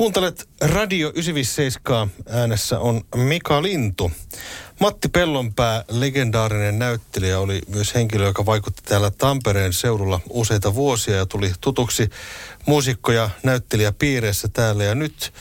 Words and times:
Kuuntelet 0.00 0.48
Radio 0.60 1.08
957. 1.08 2.10
Äänessä 2.28 2.78
on 2.78 3.00
Mika 3.16 3.62
Lintu. 3.62 4.12
Matti 4.80 5.08
Pellonpää, 5.08 5.84
legendaarinen 5.88 6.78
näyttelijä, 6.78 7.38
oli 7.38 7.60
myös 7.68 7.94
henkilö, 7.94 8.26
joka 8.26 8.46
vaikutti 8.46 8.82
täällä 8.84 9.10
Tampereen 9.10 9.72
seudulla 9.72 10.20
useita 10.30 10.74
vuosia 10.74 11.16
ja 11.16 11.26
tuli 11.26 11.52
tutuksi 11.60 12.10
muusikko- 12.66 13.12
ja 13.12 13.30
näyttelijäpiireissä 13.42 14.48
täällä. 14.48 14.84
Ja 14.84 14.94
nyt 14.94 15.32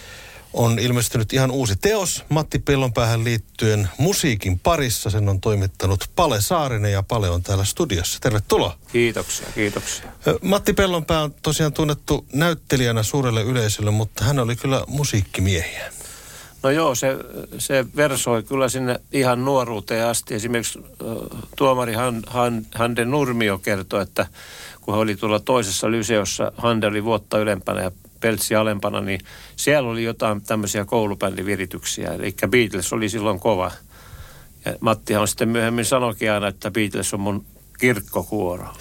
on 0.53 0.79
ilmestynyt 0.79 1.33
ihan 1.33 1.51
uusi 1.51 1.75
teos 1.75 2.25
Matti 2.29 2.59
Pellonpäähän 2.59 3.23
liittyen 3.23 3.89
musiikin 3.97 4.59
parissa. 4.59 5.09
Sen 5.09 5.29
on 5.29 5.41
toimittanut 5.41 6.09
Pale 6.15 6.41
Saarinen 6.41 6.91
ja 6.91 7.03
Pale 7.03 7.29
on 7.29 7.43
täällä 7.43 7.63
studiossa. 7.65 8.19
Tervetuloa. 8.21 8.77
Kiitoksia, 8.91 9.47
kiitoksia. 9.55 10.05
Matti 10.41 10.73
Pellonpää 10.73 11.21
on 11.21 11.33
tosiaan 11.41 11.73
tunnettu 11.73 12.25
näyttelijänä 12.33 13.03
suurelle 13.03 13.41
yleisölle, 13.41 13.91
mutta 13.91 14.23
hän 14.23 14.39
oli 14.39 14.55
kyllä 14.55 14.83
musiikkimiehiä. 14.87 15.93
No 16.63 16.69
joo, 16.69 16.95
se, 16.95 17.17
se 17.57 17.85
versoi 17.95 18.43
kyllä 18.43 18.69
sinne 18.69 18.99
ihan 19.11 19.45
nuoruuteen 19.45 20.05
asti. 20.05 20.35
Esimerkiksi 20.35 20.79
äh, 20.79 21.39
tuomari 21.55 21.93
Han, 21.93 22.23
Han, 22.27 22.65
Hande 22.75 23.05
Nurmio 23.05 23.57
kertoi, 23.57 24.01
että 24.01 24.27
kun 24.81 24.93
hän 24.93 25.01
oli 25.01 25.15
tuolla 25.15 25.39
toisessa 25.39 25.91
lyseossa, 25.91 26.51
Hande 26.57 26.87
oli 26.87 27.03
vuotta 27.03 27.37
ylempänä 27.37 27.81
ja 27.81 27.91
Peltsi 28.19 28.55
alempana, 28.55 29.01
niin 29.01 29.19
siellä 29.55 29.89
oli 29.89 30.03
jotain 30.03 30.41
tämmöisiä 30.41 30.85
koulubändivirityksiä. 30.85 32.13
Eli 32.13 32.35
Beatles 32.47 32.93
oli 32.93 33.09
silloin 33.09 33.39
kova. 33.39 33.71
Ja 34.65 34.75
Mattihan 34.79 35.27
sitten 35.27 35.49
myöhemmin 35.49 35.85
sanoikin 35.85 36.31
aina, 36.31 36.47
että 36.47 36.71
Beatles 36.71 37.13
on 37.13 37.19
mun 37.19 37.45
kirkkokuoro. 37.79 38.67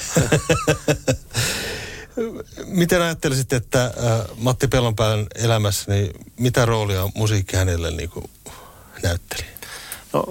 Miten 2.67 3.03
ajattelisit, 3.03 3.53
että 3.53 3.85
äh, 3.85 3.93
Matti 4.37 4.69
Pellonpään 4.69 5.27
elämässä, 5.35 5.93
niin 5.93 6.11
mitä 6.39 6.67
roolia 6.67 7.09
musiikki 7.15 7.57
hänelle 7.57 7.91
niin 7.91 8.11
kuin 8.11 8.31
näytteli? 9.03 9.58
No 10.13 10.25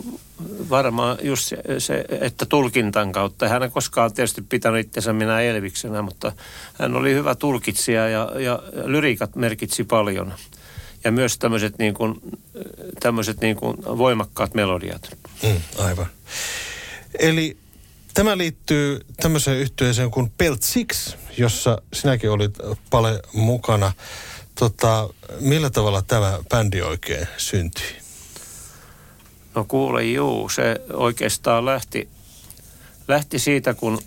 varmaan 0.70 1.18
just 1.22 1.46
se, 1.46 1.58
se, 1.78 2.06
että 2.22 2.46
tulkintan 2.46 3.12
kautta. 3.12 3.48
Hän 3.48 3.64
ei 3.64 3.70
koskaan 3.70 4.14
tietysti 4.14 4.42
pitänyt 4.42 4.88
itsensä 4.88 5.14
minä 5.14 5.42
Elviksenä, 5.42 6.02
mutta 6.02 6.32
hän 6.80 6.96
oli 6.96 7.14
hyvä 7.14 7.36
tulkitsija 7.36 8.10
ja, 8.10 8.32
ja 8.40 8.60
lyriikat 8.86 9.36
merkitsi 9.36 9.84
paljon. 9.84 10.34
Ja 11.04 11.12
myös 11.12 11.38
tämmöiset 11.38 11.78
niin 11.78 11.94
kuin, 11.94 12.22
tämmöiset 13.00 13.42
niin 13.42 13.56
kuin 13.56 13.78
voimakkaat 13.86 14.54
melodiat. 14.54 15.18
Mm, 15.44 15.62
aivan. 15.78 16.08
Eli 17.20 17.58
tämä 18.14 18.38
liittyy 18.38 19.00
tämmöiseen 19.22 19.58
yhtyeeseen 19.58 20.12
kuin 20.12 20.32
Pelt 20.38 20.64
Six, 20.64 21.16
jossa 21.38 21.82
sinäkin 21.94 22.32
olit 22.32 22.58
paljon 22.90 23.20
mukana. 23.34 23.92
Tota, 24.56 25.10
millä 25.40 25.70
tavalla 25.70 26.02
tämä 26.02 26.40
bändi 26.50 26.82
oikein 26.82 27.28
syntyi? 27.38 28.07
No 29.58 29.66
kuule, 29.68 30.04
juu, 30.04 30.50
se 30.50 30.82
oikeastaan 30.94 31.66
lähti, 31.66 32.10
lähti 33.08 33.40
siitä, 33.40 33.74
kun 33.74 34.00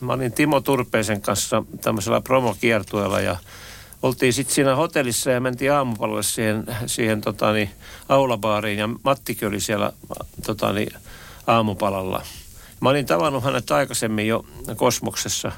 mä 0.00 0.12
olin 0.12 0.32
Timo 0.32 0.60
Turpeisen 0.60 1.20
kanssa 1.22 1.62
tämmöisellä 1.80 2.20
promokiertueella 2.20 3.20
ja 3.20 3.36
oltiin 4.02 4.32
sitten 4.32 4.54
siinä 4.54 4.76
hotellissa 4.76 5.30
ja 5.30 5.40
mentiin 5.40 5.72
aamupalalle 5.72 6.22
siihen, 6.22 6.64
siihen 6.86 7.20
totani, 7.20 7.70
aulabaariin 8.08 8.78
ja 8.78 8.88
Mattikin 9.02 9.48
oli 9.48 9.60
siellä 9.60 9.92
totani, 10.46 10.86
aamupalalla. 11.46 12.22
Mä 12.80 12.88
olin 12.88 13.06
tavannut 13.06 13.44
hänet 13.44 13.70
aikaisemmin 13.70 14.28
jo 14.28 14.44
kosmoksessa. 14.76 15.52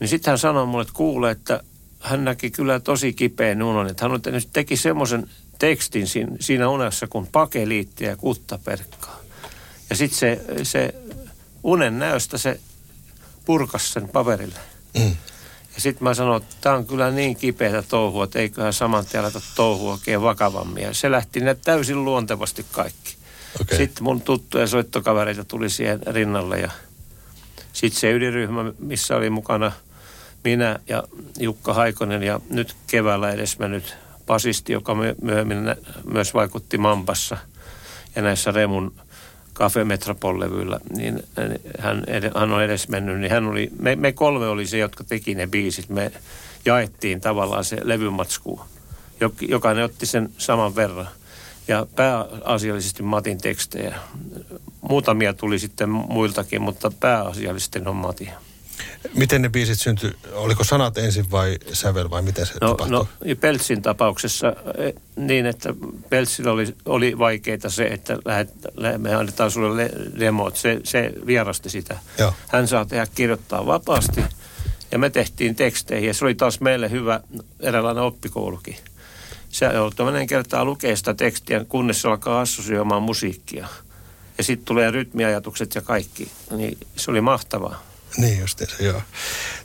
Niin 0.00 0.08
sitten 0.08 0.30
hän 0.30 0.38
sanoi 0.38 0.66
mulle, 0.66 0.82
että 0.82 0.94
kuule, 0.94 1.30
että 1.30 1.62
hän 2.00 2.24
näki 2.24 2.50
kyllä 2.50 2.80
tosi 2.80 3.12
kipeän 3.12 3.62
unon. 3.62 3.86
Että 3.86 4.08
hän 4.08 4.20
teki 4.52 4.76
semmoisen 4.76 5.28
tekstin 5.58 6.06
siinä, 6.40 6.68
unessa 6.68 7.06
kuin 7.06 7.26
pakeliitti 7.26 8.04
ja 8.04 8.16
kuttaperkkaa. 8.16 9.20
Ja 9.90 9.96
sitten 9.96 10.18
se, 10.18 10.40
se 10.62 10.94
unen 11.62 11.98
näöstä 11.98 12.38
se 12.38 12.60
purkas 13.44 13.92
sen 13.92 14.08
paperille. 14.08 14.58
Mm. 14.98 15.16
Ja 15.74 15.80
sitten 15.80 16.04
mä 16.04 16.14
sanoin, 16.14 16.42
että 16.42 16.56
tämä 16.60 16.76
on 16.76 16.86
kyllä 16.86 17.10
niin 17.10 17.36
kipeätä 17.36 17.82
touhua, 17.82 18.24
että 18.24 18.38
eiköhän 18.38 18.72
saman 18.72 19.06
tien 19.06 19.22
aleta 19.22 19.40
touhua 19.54 19.92
oikein 19.92 20.22
vakavammin. 20.22 20.82
Ja 20.82 20.94
se 20.94 21.10
lähti 21.10 21.40
ne 21.40 21.54
täysin 21.54 22.04
luontevasti 22.04 22.66
kaikki. 22.72 23.16
Okay. 23.60 23.78
Sitten 23.78 24.04
mun 24.04 24.20
tuttuja 24.20 24.66
soittokavereita 24.66 25.44
tuli 25.44 25.70
siihen 25.70 26.00
rinnalle 26.06 26.60
ja 26.60 26.70
sitten 27.72 28.00
se 28.00 28.12
ydinryhmä, 28.12 28.72
missä 28.78 29.16
oli 29.16 29.30
mukana 29.30 29.72
minä 30.44 30.78
ja 30.88 31.02
Jukka 31.38 31.74
Haikonen 31.74 32.22
ja 32.22 32.40
nyt 32.50 32.76
keväällä 32.86 33.30
edesmennyt 33.30 33.96
basisti, 34.26 34.72
joka 34.72 34.96
myöhemmin 35.22 35.58
myös 36.04 36.34
vaikutti 36.34 36.78
Mampassa 36.78 37.36
ja 38.16 38.22
näissä 38.22 38.50
Remun 38.50 38.94
Cafe 39.54 39.84
Metropol-levyillä, 39.84 40.80
niin 40.96 41.22
hän, 41.78 42.04
hän 42.36 42.52
on 42.52 42.62
edes 42.62 42.88
mennyt, 42.88 43.20
niin 43.20 43.30
hän 43.30 43.46
oli, 43.46 43.70
me, 43.78 43.96
me 43.96 44.12
kolme 44.12 44.46
oli 44.46 44.66
se, 44.66 44.78
jotka 44.78 45.04
teki 45.04 45.34
ne 45.34 45.46
biisit. 45.46 45.88
Me 45.88 46.12
jaettiin 46.64 47.20
tavallaan 47.20 47.64
se 47.64 47.76
levymatsku. 47.82 48.60
Jokainen 49.48 49.84
otti 49.84 50.06
sen 50.06 50.30
saman 50.38 50.76
verran. 50.76 51.08
Ja 51.68 51.86
pääasiallisesti 51.96 53.02
Matin 53.02 53.38
tekstejä. 53.38 53.94
Muutamia 54.80 55.34
tuli 55.34 55.58
sitten 55.58 55.88
muiltakin, 55.88 56.62
mutta 56.62 56.92
pääasiallisesti 57.00 57.82
on 57.86 57.96
Matin. 57.96 58.30
Miten 59.14 59.42
ne 59.42 59.48
biisit 59.48 59.80
syntyi? 59.80 60.10
Oliko 60.32 60.64
sanat 60.64 60.98
ensin 60.98 61.30
vai 61.30 61.58
sävel 61.72 62.10
vai 62.10 62.22
miten 62.22 62.46
se 62.46 62.54
no, 62.60 62.68
tapahtui? 62.68 62.98
No 62.98 63.08
Peltsin 63.40 63.82
tapauksessa 63.82 64.56
eh, 64.78 64.94
niin, 65.16 65.46
että 65.46 65.74
Peltsillä 66.08 66.52
oli, 66.52 66.74
oli 66.84 67.18
vaikeita 67.18 67.70
se, 67.70 67.86
että 67.86 68.18
lähet, 68.24 68.50
me 68.98 69.14
annetaan 69.14 69.50
sulle 69.50 69.90
demot. 70.18 70.56
Se, 70.56 70.80
se 70.84 71.12
vierasti 71.26 71.70
sitä. 71.70 71.98
Joo. 72.18 72.34
Hän 72.48 72.68
saa 72.68 72.84
tehdä 72.84 73.06
kirjoittaa 73.14 73.66
vapaasti 73.66 74.20
ja 74.92 74.98
me 74.98 75.10
tehtiin 75.10 75.54
teksteihin 75.54 76.08
ja 76.08 76.14
se 76.14 76.24
oli 76.24 76.34
taas 76.34 76.60
meille 76.60 76.90
hyvä 76.90 77.20
eräänlainen 77.60 78.04
oppikoulukin. 78.04 78.76
Se 79.48 79.66
on 79.78 79.92
kertaa 80.28 80.64
lukee 80.64 80.96
sitä 80.96 81.14
tekstiä, 81.14 81.64
kunnes 81.64 82.02
se 82.02 82.08
alkaa 82.08 82.40
assosioimaan 82.40 83.02
musiikkia. 83.02 83.68
Ja 84.38 84.44
sitten 84.44 84.64
tulee 84.64 84.90
rytmiajatukset 84.90 85.74
ja 85.74 85.80
kaikki. 85.80 86.30
Niin 86.50 86.78
se 86.96 87.10
oli 87.10 87.20
mahtavaa. 87.20 87.85
Niin 88.16 88.40
justiinsa, 88.40 88.82
joo. 88.82 89.02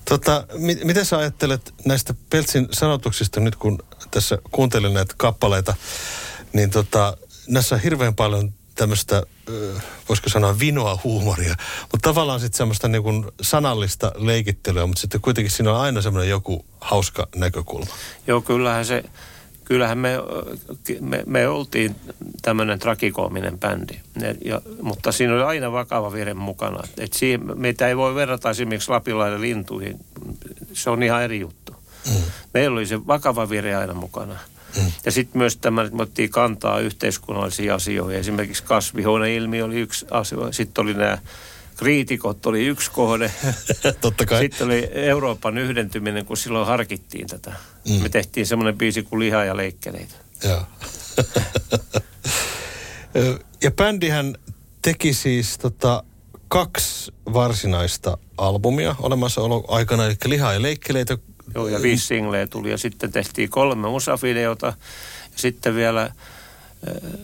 Tota, 0.06 0.46
mi- 0.54 0.80
miten 0.84 1.06
sä 1.06 1.18
ajattelet 1.18 1.74
näistä 1.86 2.14
Peltsin 2.30 2.68
sanotuksista 2.72 3.40
nyt, 3.40 3.56
kun 3.56 3.80
tässä 4.12 4.38
kuuntelin 4.52 4.94
näitä 4.94 5.14
kappaleita, 5.18 5.76
niin 6.54 6.70
tota, 6.70 7.18
näissä 7.48 7.76
on 7.76 7.82
hirveän 7.82 8.16
paljon 8.16 8.54
tämmöistä, 8.76 9.24
voisiko 10.10 10.30
sanoa 10.30 10.60
vinoa 10.60 11.00
huumoria, 11.04 11.56
mutta 11.82 12.10
tavallaan 12.10 12.40
sitten 12.40 12.58
semmoista 12.58 12.88
niin 12.88 13.04
kuin 13.04 13.26
sanallista 13.42 14.12
leikittelyä, 14.16 14.86
mutta 14.86 15.02
sitten 15.02 15.22
kuitenkin 15.22 15.52
siinä 15.52 15.72
on 15.72 15.82
aina 15.82 16.02
semmoinen 16.02 16.30
joku 16.30 16.66
hauska 16.82 17.28
näkökulma. 17.36 17.94
Joo, 18.28 18.42
kyllähän 18.42 18.86
se, 18.86 19.04
kyllähän 19.72 19.98
me, 19.98 20.14
me, 21.02 21.24
me 21.26 21.48
oltiin 21.48 21.96
tämmöinen 22.42 22.80
trakikoominen 22.80 23.60
bändi, 23.60 23.94
ne, 24.16 24.36
ja, 24.46 24.62
mutta 24.82 25.12
siinä 25.12 25.34
oli 25.34 25.44
aina 25.44 25.72
vakava 25.72 26.14
vire 26.14 26.34
mukana. 26.34 26.84
Et 26.98 27.14
siihen, 27.14 27.60
meitä 27.60 27.88
ei 27.88 27.98
voi 27.98 28.16
verrata 28.16 28.50
esimerkiksi 28.50 28.92
Lapilaiden 28.92 29.42
lintuihin, 29.42 30.00
se 30.74 30.90
on 30.90 31.04
ihan 31.04 31.24
eri 31.24 31.40
juttu. 31.40 31.76
Mm. 32.08 32.22
Meillä 32.54 32.74
oli 32.74 32.86
se 32.86 33.08
vakava 33.08 33.50
vire 33.50 33.76
aina 33.76 33.94
mukana. 33.94 34.34
Mm. 34.78 34.92
Ja 35.06 35.12
sitten 35.12 35.38
myös 35.38 35.58
tämä, 35.58 35.82
että 35.82 35.96
me 35.96 36.04
otettiin 36.04 36.30
kantaa 36.30 36.80
yhteiskunnallisiin 36.80 37.74
asioihin. 37.74 38.20
Esimerkiksi 38.20 38.64
kasvihuoneilmiö 38.64 39.66
oli 39.66 39.80
yksi 39.80 40.06
asia. 40.12 40.38
Sitten 40.52 40.82
oli 40.82 40.94
nämä 40.94 41.18
kriitikot 41.82 42.46
oli 42.46 42.66
yksi 42.66 42.92
kohde. 42.92 43.32
Totta 44.02 44.26
kai. 44.26 44.42
Sitten 44.42 44.68
oli 44.68 44.90
Euroopan 44.92 45.58
yhdentyminen, 45.58 46.26
kun 46.26 46.38
silloin 46.38 46.68
harkittiin 46.68 47.28
tätä. 47.28 47.54
Mm. 47.90 48.04
Me 48.04 48.10
tehtiin 48.10 48.48
semmoinen 48.48 48.78
biisi 48.78 49.04
kuin 49.04 49.20
Liha 49.20 49.44
ja 49.44 49.58
leikkeleitä. 49.58 50.16
Joo. 50.44 50.66
ja 53.64 53.72
bändihän 53.72 54.36
teki 54.82 55.14
siis 55.14 55.58
tota, 55.58 56.04
kaksi 56.48 57.12
varsinaista 57.34 58.18
albumia 58.38 58.96
olemassaolo 59.00 59.66
aikana, 59.68 60.06
eli 60.06 60.16
Liha 60.26 60.54
ja 60.54 60.62
leikkeleitä. 60.62 61.18
Joo, 61.56 61.68
ja 61.68 61.82
viisi 61.82 62.06
singleä 62.06 62.48
tuli 62.48 62.72
ja 62.72 62.78
sitten 62.78 63.12
tehtiin 63.12 63.50
kolme 63.50 63.88
musavideota. 63.90 64.68
Ja 64.68 64.74
sitten 65.36 65.76
vielä 65.76 66.12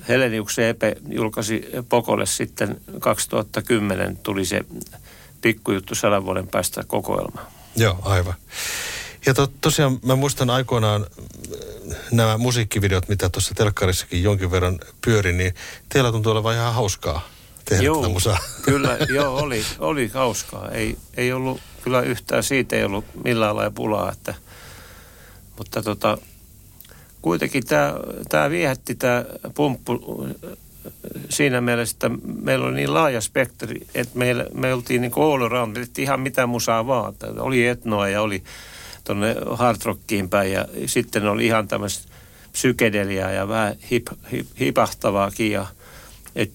Heleniuksen 0.07 0.65
Epe 0.65 0.95
julkaisi 1.09 1.65
Pokolle 1.89 2.25
sitten 2.25 2.81
2010 2.99 4.17
tuli 4.17 4.45
se 4.45 4.65
pikkujuttu 5.41 5.95
sadan 5.95 6.25
vuoden 6.25 6.47
päästä 6.47 6.83
kokoelma. 6.87 7.41
Joo, 7.75 7.99
aivan. 8.01 8.33
Ja 9.25 9.33
to, 9.33 9.47
tosiaan 9.61 9.99
mä 10.05 10.15
muistan 10.15 10.49
aikoinaan 10.49 11.05
äh, 11.91 11.97
nämä 12.11 12.37
musiikkivideot, 12.37 13.09
mitä 13.09 13.29
tuossa 13.29 13.55
telkkarissakin 13.55 14.23
jonkin 14.23 14.51
verran 14.51 14.79
pyöri, 15.05 15.33
niin 15.33 15.55
teillä 15.89 16.11
tuntuu 16.11 16.31
olevan 16.31 16.55
ihan 16.55 16.73
hauskaa 16.73 17.29
tehdä 17.65 17.83
joo, 17.83 18.01
tätä 18.01 18.13
musaa. 18.13 18.37
Kyllä, 18.61 18.97
joo, 19.15 19.35
oli, 19.35 19.65
oli 19.79 20.07
hauskaa. 20.07 20.71
Ei, 20.71 20.97
ei 21.17 21.33
ollut, 21.33 21.61
kyllä 21.81 22.01
yhtään 22.01 22.43
siitä 22.43 22.75
ei 22.75 22.83
ollut 22.83 23.05
millään 23.23 23.55
lailla 23.55 23.71
pulaa, 23.71 24.11
että, 24.11 24.33
mutta 25.57 25.83
tota, 25.83 26.17
kuitenkin 27.21 27.65
tämä, 27.65 27.93
tämä 28.29 28.49
viehätti 28.49 28.95
tämä 28.95 29.25
pumppu 29.53 30.27
siinä 31.29 31.61
mielessä, 31.61 31.95
että 31.95 32.09
meillä 32.43 32.65
oli 32.65 32.75
niin 32.75 32.93
laaja 32.93 33.21
spektri, 33.21 33.87
että 33.95 34.17
meillä, 34.17 34.45
me 34.53 34.73
oltiin 34.73 35.01
niin 35.01 35.11
all 35.15 35.41
around, 35.41 35.77
me 35.77 35.85
ihan 35.97 36.19
mitä 36.19 36.47
musaa 36.47 36.87
vaan. 36.87 37.13
Oli 37.39 37.67
etnoa 37.67 38.07
ja 38.07 38.21
oli 38.21 38.43
tuonne 39.03 39.35
hard 39.51 39.77
rockiin 39.85 40.29
päin 40.29 40.51
ja 40.51 40.65
sitten 40.85 41.27
oli 41.27 41.45
ihan 41.45 41.67
tämmöistä 41.67 42.07
psykedeliaa 42.51 43.31
ja 43.31 43.47
vähän 43.47 43.75
hip, 43.91 44.07
hip, 44.31 44.47
hipahtavaakin 44.59 45.51
ja 45.51 45.67
et, 46.35 46.51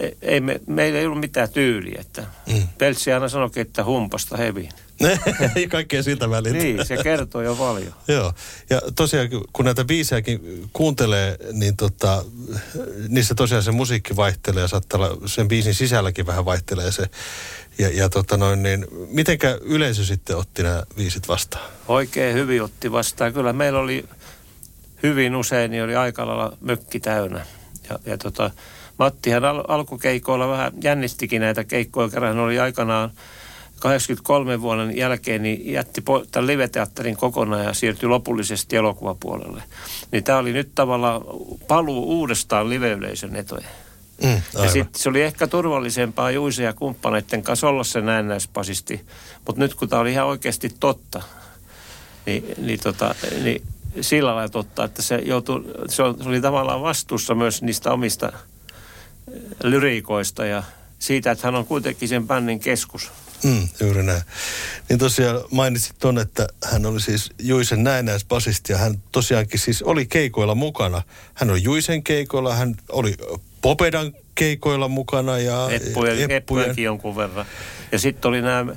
e, 0.00 0.08
ei 0.22 0.40
me, 0.40 0.60
meillä 0.66 0.98
ei 0.98 1.06
ollut 1.06 1.20
mitään 1.20 1.48
tyyliä. 1.48 1.98
Että 2.00 2.26
mm. 2.52 2.62
Peltsi 2.78 3.12
aina 3.12 3.28
sanoi, 3.28 3.50
että 3.56 3.84
humpasta 3.84 4.36
hevin. 4.36 4.68
Ei 5.56 5.68
kaikkea 5.76 6.02
siltä 6.02 6.30
väliltä. 6.30 6.58
Niin, 6.58 6.86
se 6.86 6.96
kertoo 7.02 7.42
jo 7.42 7.54
paljon. 7.54 7.94
Joo, 8.08 8.32
ja 8.70 8.80
tosiaan 8.94 9.28
kun 9.52 9.64
näitä 9.64 9.84
biisejäkin 9.84 10.68
kuuntelee, 10.72 11.36
niin 11.52 11.76
tota, 11.76 12.24
niissä 13.08 13.34
tosiaan 13.34 13.62
se 13.62 13.72
musiikki 13.72 14.16
vaihtelee 14.16 14.62
ja 14.62 14.68
saattaa 14.68 15.00
olla 15.00 15.28
sen 15.28 15.48
biisin 15.48 15.74
sisälläkin 15.74 16.26
vähän 16.26 16.44
vaihtelee 16.44 16.92
se. 16.92 17.06
Ja, 17.78 17.88
ja 17.88 18.08
tota 18.08 18.36
noin, 18.36 18.62
niin 18.62 18.86
mitenkä 19.08 19.58
yleisö 19.62 20.04
sitten 20.04 20.36
otti 20.36 20.62
nämä 20.62 20.82
biisit 20.96 21.28
vastaan? 21.28 21.70
Oikein 21.88 22.34
hyvin 22.34 22.62
otti 22.62 22.92
vastaan. 22.92 23.32
Kyllä 23.32 23.52
meillä 23.52 23.78
oli 23.78 24.04
hyvin 25.02 25.36
usein, 25.36 25.70
niin 25.70 25.84
oli 25.84 25.94
aika 25.96 26.26
lailla 26.26 26.56
mökki 26.60 27.00
täynnä. 27.00 27.46
Ja, 27.90 27.98
ja 28.06 28.18
tota, 28.18 28.50
Mattihan 28.98 29.44
al- 29.44 29.64
alkukeikoilla 29.68 30.48
vähän 30.48 30.72
jännistikin 30.82 31.40
näitä 31.40 31.64
keikkoja, 31.64 32.08
kerran 32.08 32.38
oli 32.38 32.58
aikanaan 32.58 33.10
83 33.80 34.60
vuoden 34.60 34.96
jälkeen 34.96 35.42
niin 35.42 35.72
jätti 35.72 36.02
tämän 36.30 36.46
live-teatterin 36.46 37.16
kokonaan 37.16 37.64
ja 37.64 37.74
siirtyi 37.74 38.08
lopullisesti 38.08 38.76
elokuvapuolelle. 38.76 39.62
Niin 40.12 40.24
tämä 40.24 40.38
oli 40.38 40.52
nyt 40.52 40.68
tavallaan 40.74 41.22
paluu 41.68 42.18
uudestaan 42.18 42.70
live-yleisön 42.70 43.36
etoja. 43.36 43.68
Mm, 44.22 44.42
ja 44.62 44.70
sitten 44.70 45.02
se 45.02 45.08
oli 45.08 45.22
ehkä 45.22 45.46
turvallisempaa 45.46 46.30
Juise 46.30 46.62
ja 46.62 46.72
kumppaneiden 46.72 47.42
kanssa 47.42 47.68
olla 47.68 47.84
se 47.84 48.00
näennäispasisti. 48.00 49.06
Mutta 49.46 49.62
nyt 49.62 49.74
kun 49.74 49.88
tämä 49.88 50.02
oli 50.02 50.12
ihan 50.12 50.26
oikeasti 50.26 50.74
totta, 50.80 51.22
niin, 52.26 52.44
niin, 52.58 52.80
tota, 52.82 53.14
niin 53.42 53.62
sillä 54.00 54.34
lailla 54.34 54.48
totta, 54.48 54.84
että 54.84 55.02
se, 55.02 55.16
joutui, 55.16 55.64
se 55.88 56.02
oli 56.02 56.40
tavallaan 56.40 56.82
vastuussa 56.82 57.34
myös 57.34 57.62
niistä 57.62 57.92
omista 57.92 58.32
lyriikoista 59.62 60.46
ja 60.46 60.62
siitä, 60.98 61.30
että 61.30 61.46
hän 61.46 61.54
on 61.54 61.66
kuitenkin 61.66 62.08
sen 62.08 62.26
bändin 62.26 62.60
keskus. 62.60 63.10
Mm, 63.42 63.68
juuri 63.80 64.02
näin. 64.02 64.22
Niin 64.88 64.98
tosiaan 64.98 65.40
mainitsit 65.50 65.98
tuon, 65.98 66.18
että 66.18 66.46
hän 66.64 66.86
oli 66.86 67.00
siis 67.00 67.30
Juisen 67.38 67.84
näennäisbasisti 67.84 68.72
ja 68.72 68.78
hän 68.78 69.02
tosiaankin 69.12 69.60
siis 69.60 69.82
oli 69.82 70.06
keikoilla 70.06 70.54
mukana. 70.54 71.02
Hän 71.34 71.50
oli 71.50 71.62
Juisen 71.62 72.02
keikoilla, 72.02 72.54
hän 72.54 72.74
oli 72.88 73.14
Popedan 73.60 74.12
keikoilla 74.34 74.88
mukana 74.88 75.38
ja 75.38 75.68
Eppujen, 75.70 76.30
Eppujenkin 76.30 76.84
jonkun 76.84 77.16
verran. 77.16 77.46
Ja 77.92 77.98
sitten 77.98 78.28
oli 78.28 78.42
nämä, 78.42 78.76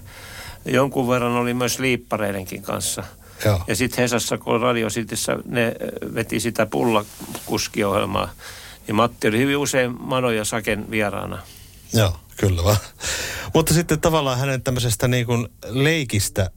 jonkun 0.66 1.08
verran 1.08 1.32
oli 1.32 1.54
myös 1.54 1.80
liippareidenkin 1.80 2.62
kanssa. 2.62 3.04
Joo. 3.46 3.64
Ja 3.68 3.76
sitten 3.76 4.02
Hesassa, 4.02 4.38
kun 4.38 4.62
Radio 4.62 4.88
Cityssä, 4.90 5.38
ne 5.46 5.76
veti 6.14 6.40
sitä 6.40 6.66
pullakuskiohjelmaa. 6.66 8.32
Ja 8.88 8.94
Matti 8.94 9.28
oli 9.28 9.38
hyvin 9.38 9.58
usein 9.58 9.96
Mano 10.00 10.32
ja 10.32 10.46
Saken 10.46 10.92
vieraana. 10.92 11.42
Joo, 11.94 12.20
kyllä 12.40 12.64
vaan. 12.64 12.78
Mutta 13.54 13.74
sitten 13.74 14.02
tavallaan 14.02 14.40
hänen 14.40 14.62
tämmöisestä 14.62 15.08
niin 15.08 15.26
kuin 15.26 15.48
leikistä, 15.66 16.42
äh, 16.42 16.50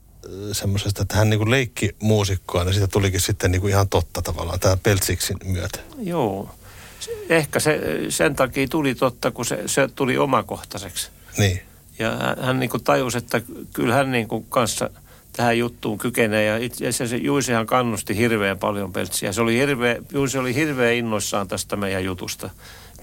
semmoisesta, 0.51 1.01
että 1.01 1.17
hän 1.17 1.29
niin 1.29 1.37
kuin 1.37 1.51
leikki 1.51 1.95
muusikkoa, 1.99 2.63
niin 2.63 2.73
siitä 2.73 2.87
tulikin 2.87 3.21
sitten 3.21 3.51
niin 3.51 3.61
kuin 3.61 3.71
ihan 3.71 3.89
totta 3.89 4.21
tavallaan 4.21 4.59
tämä 4.59 4.77
Peltsiksin 4.77 5.37
myötä. 5.45 5.79
Joo. 5.97 6.49
Ehkä 7.29 7.59
se 7.59 7.79
sen 8.09 8.35
takia 8.35 8.67
tuli 8.67 8.95
totta, 8.95 9.31
kun 9.31 9.45
se, 9.45 9.63
se 9.65 9.87
tuli 9.95 10.17
omakohtaiseksi. 10.17 11.09
Niin. 11.37 11.61
Ja 11.99 12.11
hän, 12.11 12.37
hän 12.41 12.59
niin 12.59 12.69
kuin 12.69 12.83
tajusi, 12.83 13.17
että 13.17 13.41
kyllä 13.73 13.93
hän 13.95 14.11
niin 14.11 14.27
kuin 14.27 14.45
kanssa 14.49 14.89
tähän 15.33 15.57
juttuun 15.57 15.97
kykenee. 15.97 16.45
Ja 16.45 16.57
itse 16.57 16.87
asiassa 16.87 17.15
Juisehan 17.15 17.65
kannusti 17.65 18.17
hirveän 18.17 18.59
paljon 18.59 18.93
Peltsiä. 18.93 19.33
Se 19.33 19.41
oli 19.41 19.57
hirveä, 19.57 19.95
Juise 20.11 20.39
oli 20.39 20.55
hirveän 20.55 20.93
innoissaan 20.93 21.47
tästä 21.47 21.75
meidän 21.75 22.03
jutusta. 22.03 22.49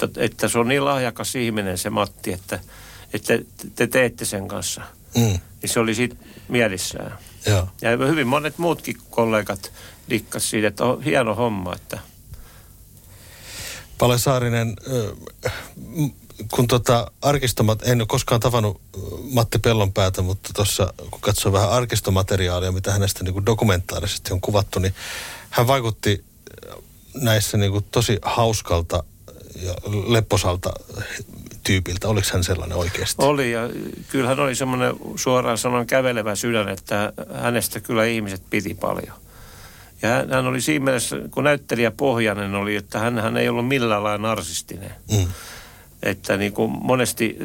Että, 0.05 0.25
että 0.25 0.49
se 0.49 0.59
on 0.59 0.69
niin 0.69 0.85
lahjakas 0.85 1.35
ihminen 1.35 1.79
se 1.79 1.91
Matti, 1.91 2.33
että– 2.33 2.61
että 3.13 3.39
te 3.75 3.87
teette 3.87 4.25
sen 4.25 4.49
kanssa. 4.49 4.81
Mm. 5.17 5.23
Niin 5.23 5.41
se 5.71 5.81
oli 5.81 5.95
siitä 5.95 6.17
mielissään. 6.49 7.19
Joo. 7.47 7.69
Ja 7.81 7.91
hyvin 7.91 8.27
monet 8.27 8.59
muutkin 8.59 8.97
kollegat 9.11 9.73
dikkas 10.11 10.51
siitä, 10.51 10.69
että 10.69 10.85
on 10.85 11.03
hieno 11.03 11.35
homma, 11.35 11.75
että... 11.75 11.99
Pale 13.99 14.19
Saarinen, 14.19 14.77
kun 16.55 16.67
tota 16.67 17.11
arkistomat, 17.23 17.89
en 17.89 18.01
ole 18.01 18.07
koskaan 18.07 18.41
tavannut 18.41 18.81
Matti 19.33 19.59
Pellonpäätä, 19.59 20.23
mutta 20.23 20.51
tuossa 20.55 20.95
kun 21.11 21.21
katsoo 21.21 21.53
vähän 21.53 21.71
arkistomateriaalia, 21.71 22.73
mitä 22.73 22.93
hänestä 22.93 23.25
niin 23.25 23.47
dokumentaarisesti 23.47 24.33
on 24.33 24.41
kuvattu, 24.41 24.79
niin 24.79 24.95
hän 25.51 25.67
vaikutti 25.67 26.25
näissä 27.15 27.57
niin 27.57 27.73
kuin 27.73 27.85
tosi 27.91 28.19
hauskalta 28.23 29.05
lepposalta 30.07 30.73
tyypiltä? 31.65 32.09
Oliko 32.09 32.27
hän 32.33 32.45
sellainen 32.45 32.79
oikeasti? 32.79 33.25
Oli 33.25 33.53
ja 33.53 33.61
kyllä 34.09 34.29
hän 34.29 34.41
oli 34.41 34.55
semmoinen 34.55 34.95
suoraan 35.17 35.59
sanon 35.59 35.87
kävelevä 35.87 36.35
sydän, 36.35 36.69
että 36.69 37.13
hänestä 37.35 37.81
kyllä 37.81 38.05
ihmiset 38.05 38.43
piti 38.51 38.75
paljon. 38.75 39.17
Ja 40.03 40.09
hän, 40.09 40.31
hän 40.31 40.47
oli 40.47 40.61
siinä 40.61 40.85
mielessä, 40.85 41.17
kun 41.31 41.45
näyttelijä 41.45 41.91
pohjainen 41.91 42.55
oli, 42.55 42.77
että 42.77 42.99
hän, 42.99 43.19
hän 43.19 43.37
ei 43.37 43.49
ollut 43.49 43.69
millään 43.69 44.05
lailla 44.05 44.29
narsistinen. 44.29 44.95
Mm. 45.13 45.27
Että 46.03 46.37
niin 46.37 46.53
kuin 46.53 46.73
monesti 46.83 47.37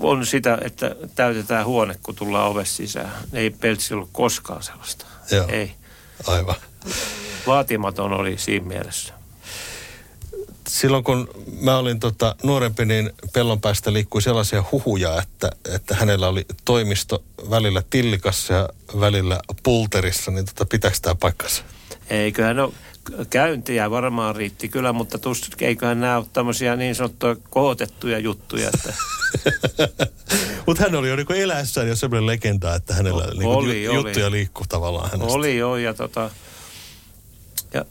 on 0.00 0.26
sitä, 0.26 0.58
että 0.60 0.96
täytetään 1.14 1.66
huone, 1.66 1.94
kun 2.02 2.14
tullaan 2.14 2.48
ovesta 2.48 2.76
sisään. 2.76 3.12
Ei 3.32 3.50
Peltsi 3.50 3.94
ollut 3.94 4.08
koskaan 4.12 4.62
sellaista. 4.62 5.06
Joo. 5.30 5.46
Ei. 5.48 5.72
Aivan. 6.26 6.56
Vaatimaton 7.46 8.12
oli 8.12 8.38
siinä 8.38 8.66
mielessä 8.66 9.21
silloin 10.68 11.04
kun 11.04 11.28
mä 11.60 11.76
olin 11.76 12.00
tota 12.00 12.34
nuorempi, 12.42 12.84
niin 12.84 13.10
pellon 13.32 13.60
päästä 13.60 13.92
liikkui 13.92 14.22
sellaisia 14.22 14.64
huhuja, 14.72 15.22
että, 15.22 15.50
että 15.74 15.94
hänellä 15.94 16.28
oli 16.28 16.46
toimisto 16.64 17.22
välillä 17.50 17.82
Tillikassa 17.90 18.54
ja 18.54 18.68
välillä 19.00 19.40
Pulterissa, 19.62 20.30
niin 20.30 20.44
tota, 20.44 20.66
pitääkö 20.66 20.96
tämä 21.02 21.14
paikkansa? 21.14 21.62
Eiköhän 22.10 22.60
ole 22.60 22.72
käyntiä 23.30 23.90
varmaan 23.90 24.36
riitti 24.36 24.68
kyllä, 24.68 24.92
mutta 24.92 25.18
tuskin 25.18 25.68
eiköhän 25.68 26.00
nämä 26.00 26.16
ole 26.16 26.26
tämmöisiä 26.32 26.76
niin 26.76 26.94
sanottuja 26.94 27.36
kohotettuja 27.50 28.18
juttuja. 28.18 28.70
Että... 28.74 28.94
mutta 30.66 30.82
hän 30.82 30.94
oli 30.94 31.08
jo 31.08 31.16
niin 31.16 31.32
eläessään 31.32 31.88
jo 31.88 31.96
semmoinen 31.96 32.26
legenda, 32.26 32.74
että 32.74 32.94
hänellä 32.94 33.24
o, 33.24 33.30
niin 33.30 33.48
oli, 33.48 33.84
juttuja 33.84 34.26
oli. 34.26 34.36
liikkuu 34.36 34.66
tavallaan 34.68 35.10
hänestä. 35.10 35.34
Oli 35.34 35.56
joo, 35.56 35.76
ja 35.76 35.94
tota, 35.94 36.30
ja, 37.74 37.84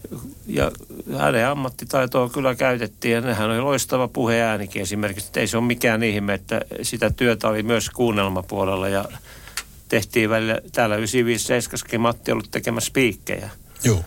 ja 0.47 0.71
hänen 1.17 1.47
ammattitaitoa 1.47 2.29
kyllä 2.29 2.55
käytettiin 2.55 3.13
ja 3.27 3.35
hän 3.35 3.50
oli 3.50 3.61
loistava 3.61 4.07
puheäänikin 4.07 4.81
esimerkiksi. 4.81 5.27
Että 5.27 5.39
ei 5.39 5.47
se 5.47 5.57
ole 5.57 5.65
mikään 5.65 6.03
ihme, 6.03 6.33
että 6.33 6.61
sitä 6.81 7.09
työtä 7.09 7.47
oli 7.47 7.63
myös 7.63 7.89
kuunnelmapuolella 7.89 8.88
ja 8.88 9.05
tehtiin 9.89 10.29
välillä, 10.29 10.59
täällä 10.71 10.95
957 10.95 12.01
Matti 12.01 12.31
ollut 12.31 12.51
tekemässä 12.51 12.88
spiikkejä. 12.88 13.50
Joo. 13.83 14.05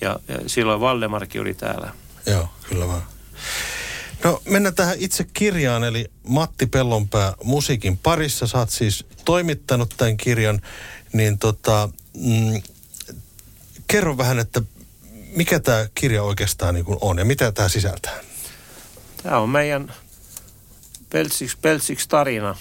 Ja, 0.00 0.20
ja 0.28 0.38
silloin 0.46 0.80
Valdemarki 0.80 1.40
oli 1.40 1.54
täällä. 1.54 1.92
Joo, 2.26 2.48
kyllä 2.68 2.86
vaan. 2.86 3.02
No 4.24 4.42
mennään 4.48 4.74
tähän 4.74 4.96
itse 4.98 5.24
kirjaan, 5.32 5.84
eli 5.84 6.10
Matti 6.28 6.66
Pellonpää 6.66 7.34
musiikin 7.44 7.96
parissa. 7.96 8.46
Sä 8.46 8.58
oot 8.58 8.70
siis 8.70 9.06
toimittanut 9.24 9.94
tämän 9.96 10.16
kirjan, 10.16 10.60
niin 11.12 11.38
tota, 11.38 11.88
mm, 12.16 12.62
kerro 13.86 14.16
vähän, 14.16 14.38
että 14.38 14.62
mikä 15.36 15.60
tämä 15.60 15.86
kirja 15.94 16.22
oikeastaan 16.22 16.74
niin 16.74 16.84
on 17.00 17.18
ja 17.18 17.24
mitä 17.24 17.52
tämä 17.52 17.68
sisältää? 17.68 18.14
Tämä 19.22 19.38
on 19.38 19.48
meidän 19.48 19.92
Pelsiks, 21.10 21.56
Pelsiks 21.56 22.08
tarina. 22.08 22.56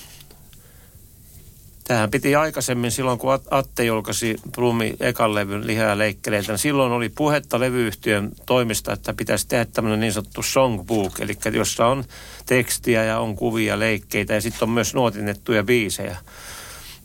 Tähän 1.84 2.12
piti 2.12 2.36
aikaisemmin 2.36 2.92
silloin, 2.92 3.20
kun 3.20 3.40
Atte 3.52 3.84
julkaisi 3.84 4.36
Blumi 4.56 4.94
ekan 5.00 5.36
levyn 5.36 5.70
ja 5.70 5.98
leikkeleitä, 5.98 6.52
niin 6.52 6.60
silloin 6.60 6.92
oli 6.92 7.10
puhetta 7.10 7.60
levyyhtiön 7.60 8.32
toimista, 8.46 8.94
että 8.94 9.14
pitäisi 9.14 9.48
tehdä 9.48 9.66
tämmöinen 9.66 10.00
niin 10.00 10.14
sanottu 10.14 10.44
songbook, 10.44 11.20
eli 11.20 11.38
jossa 11.54 11.88
on 11.88 12.04
tekstiä 12.46 13.04
ja 13.04 13.20
on 13.20 13.36
kuvia, 13.36 13.80
leikkeitä 13.80 14.34
ja 14.34 14.42
sitten 14.42 14.64
on 14.64 14.70
myös 14.70 14.94
nuotinnettuja 14.94 15.64
biisejä. 15.64 16.18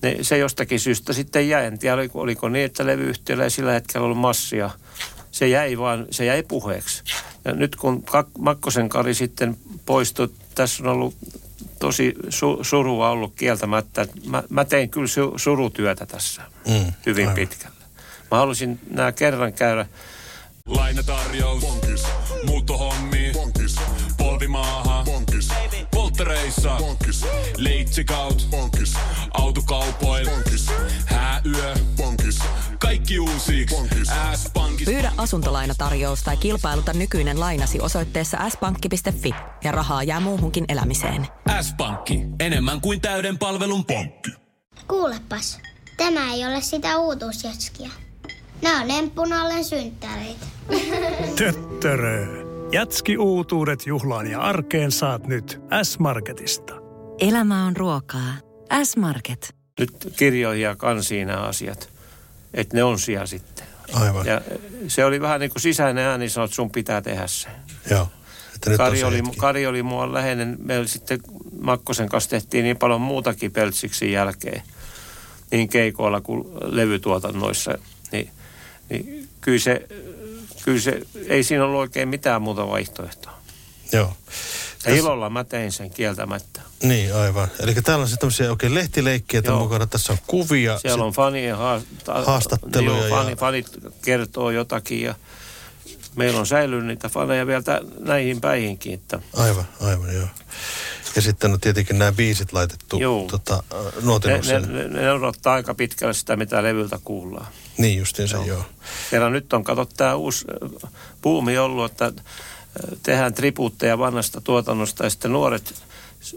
Ne, 0.02 0.16
se 0.22 0.38
jostakin 0.38 0.80
syystä 0.80 1.12
sitten 1.12 1.48
jäi. 1.48 1.64
En 1.64 1.78
tiedä, 1.78 1.94
oliko, 1.94 2.20
oliko 2.20 2.48
niin, 2.48 2.64
että 2.64 2.86
levyyhtiöllä 2.86 3.44
ei 3.44 3.50
sillä 3.50 3.72
hetkellä 3.72 4.04
ollut 4.04 4.18
massia. 4.18 4.70
Se 5.34 5.48
jäi 5.48 5.78
vaan, 5.78 6.06
se 6.10 6.24
jäi 6.24 6.42
puheeksi. 6.42 7.02
Ja 7.44 7.52
nyt 7.52 7.76
kun 7.76 8.04
Makkosen 8.38 8.88
Kari 8.88 9.14
sitten 9.14 9.56
poistui, 9.86 10.28
tässä 10.54 10.82
on 10.82 10.88
ollut 10.88 11.14
tosi 11.78 12.14
su, 12.28 12.58
surua 12.62 13.10
ollut 13.10 13.32
kieltämättä. 13.36 14.06
Mä, 14.26 14.42
mä 14.48 14.64
tein 14.64 14.90
kyllä 14.90 15.06
su, 15.06 15.32
surutyötä 15.36 16.06
tässä 16.06 16.42
mm, 16.68 16.92
hyvin 17.06 17.24
aivan. 17.28 17.34
pitkälle. 17.34 17.76
Mä 18.30 18.38
halusin 18.38 18.80
nämä 18.90 19.12
kerran 19.12 19.52
käydä. 19.52 19.86
Lainatarjous. 20.66 21.60
Bonkis. 21.64 22.02
Muuttohommi. 22.46 23.30
Bonkis. 23.32 23.76
Polvimaaha. 24.16 25.04
Bonkis. 25.04 25.48
Polttereissa. 25.90 26.76
Bonkis. 26.78 27.26
Leitsikaut. 27.56 28.46
Bonkis. 28.50 28.94
Autokaupoil. 29.30 30.30
Bonkis. 30.30 30.66
Hääyö. 31.06 31.74
Kaikki 32.94 33.18
uusi. 33.18 33.66
Pyydä 34.84 35.12
asuntolainatarjous 35.16 36.22
tai 36.22 36.36
kilpailuta 36.36 36.92
nykyinen 36.92 37.40
lainasi 37.40 37.80
osoitteessa 37.80 38.50
s-pankki.fi 38.50 39.34
ja 39.64 39.72
rahaa 39.72 40.02
jää 40.02 40.20
muuhunkin 40.20 40.64
elämiseen. 40.68 41.26
S-pankki. 41.62 42.20
Enemmän 42.40 42.80
kuin 42.80 43.00
täyden 43.00 43.38
palvelun 43.38 43.84
pankki. 43.84 44.30
Kuulepas, 44.88 45.60
tämä 45.96 46.32
ei 46.34 46.46
ole 46.46 46.60
sitä 46.60 46.98
uutuusjatskia. 46.98 47.90
Nämä 48.62 48.82
on 48.82 48.90
emppunallen 48.90 49.64
synttäreitä. 49.64 50.46
Töttörö. 51.38 52.26
Jatski 52.72 53.18
uutuudet 53.18 53.86
juhlaan 53.86 54.30
ja 54.30 54.40
arkeen 54.40 54.92
saat 54.92 55.26
nyt 55.26 55.60
S-Marketista. 55.82 56.74
Elämä 57.20 57.66
on 57.66 57.76
ruokaa. 57.76 58.34
S-Market. 58.84 59.54
Nyt 59.80 60.12
kirjoihin 60.16 60.62
ja 60.62 60.76
kansiin 60.76 61.26
nämä 61.26 61.40
asiat 61.40 61.93
että 62.54 62.76
ne 62.76 62.84
on 62.84 62.98
siellä 62.98 63.26
sitten. 63.26 63.66
Aivan. 63.92 64.26
Ja 64.26 64.40
se 64.88 65.04
oli 65.04 65.20
vähän 65.20 65.40
niin 65.40 65.50
kuin 65.50 65.62
sisäinen 65.62 66.04
ääni 66.04 66.28
sanoi, 66.28 66.44
että 66.44 66.54
sun 66.54 66.70
pitää 66.70 67.02
tehdä 67.02 67.26
se. 67.26 67.48
Joo. 67.90 68.08
Että 68.54 68.70
nyt 68.70 68.76
Kari, 68.76 69.04
oli, 69.04 69.22
Kari 69.36 69.66
oli 69.66 69.82
mua 69.82 70.12
läheinen. 70.12 70.56
Meillä 70.62 70.86
sitten 70.86 71.20
Makkosen 71.60 72.08
kanssa 72.08 72.30
tehtiin 72.30 72.64
niin 72.64 72.76
paljon 72.76 73.00
muutakin 73.00 73.52
peltsiksi 73.52 74.12
jälkeen. 74.12 74.62
Niin 75.50 75.68
keikoilla 75.68 76.20
kuin 76.20 76.44
levytuotannoissa. 76.62 77.78
Niin, 78.12 78.30
niin 78.90 79.28
kyllä, 79.40 79.58
se, 79.58 79.86
kyllä 80.64 80.80
se, 80.80 81.00
ei 81.28 81.42
siinä 81.42 81.64
ollut 81.64 81.80
oikein 81.80 82.08
mitään 82.08 82.42
muuta 82.42 82.68
vaihtoehtoa. 82.68 83.38
Joo. 83.92 84.16
Ja 84.84 84.94
ilolla 84.94 85.30
mä 85.30 85.44
tein 85.44 85.72
sen 85.72 85.90
kieltämättä. 85.90 86.60
Niin, 86.82 87.14
aivan. 87.14 87.48
Eli 87.60 87.74
täällä 87.74 88.02
on 88.02 88.08
se 88.08 88.16
tämmöisiä 88.16 88.50
oikein 88.50 88.74
lehtileikkiä 88.74 89.42
mukana. 89.58 89.86
Tässä 89.86 90.12
on 90.12 90.18
kuvia. 90.26 90.78
Siellä 90.78 91.04
on 91.04 91.12
fanien 91.12 91.56
haasta- 91.56 92.24
haastatteluja. 92.26 93.08
Joo, 93.08 93.28
ja... 93.28 93.36
fanit 93.36 93.66
kertoo 94.02 94.50
jotakin 94.50 95.02
ja 95.02 95.14
meillä 96.16 96.40
on 96.40 96.46
säilynyt 96.46 96.86
niitä 96.86 97.08
faneja 97.08 97.46
vielä 97.46 97.62
näihin 97.98 98.40
päihinkin. 98.40 98.94
Että... 98.94 99.20
Aivan, 99.36 99.64
aivan, 99.80 100.14
joo. 100.14 100.28
Ja 101.16 101.22
sitten 101.22 101.52
on 101.52 101.60
tietenkin 101.60 101.98
nämä 101.98 102.12
biisit 102.12 102.52
laitettu 102.52 102.98
joo. 102.98 103.26
tota, 103.30 103.62
ne, 104.24 104.58
ne, 104.58 104.66
ne, 104.66 104.88
ne 104.88 105.12
odottaa 105.12 105.54
aika 105.54 105.74
pitkälle 105.74 106.14
sitä, 106.14 106.36
mitä 106.36 106.62
levyltä 106.62 106.98
kuullaan. 107.04 107.46
Niin 107.78 107.98
justiinsa, 107.98 108.36
joo. 108.36 108.46
joo. 108.46 108.64
Siellä 109.10 109.30
nyt 109.30 109.52
on, 109.52 109.64
kato, 109.64 109.84
tämä 109.84 110.14
uusi 110.14 110.44
puumi 111.22 111.58
ollut, 111.58 111.90
että 111.90 112.12
tehdään 113.02 113.34
tribuutteja 113.34 113.98
vanhasta 113.98 114.40
tuotannosta 114.40 115.04
ja 115.04 115.10
sitten 115.10 115.32
nuoret 115.32 115.74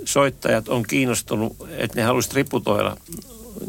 soittajat 0.06 0.70
on 0.70 0.84
kiinnostunut, 0.84 1.56
että 1.78 2.00
ne 2.00 2.04
haluaisivat 2.04 2.32
tributoida. 2.34 2.98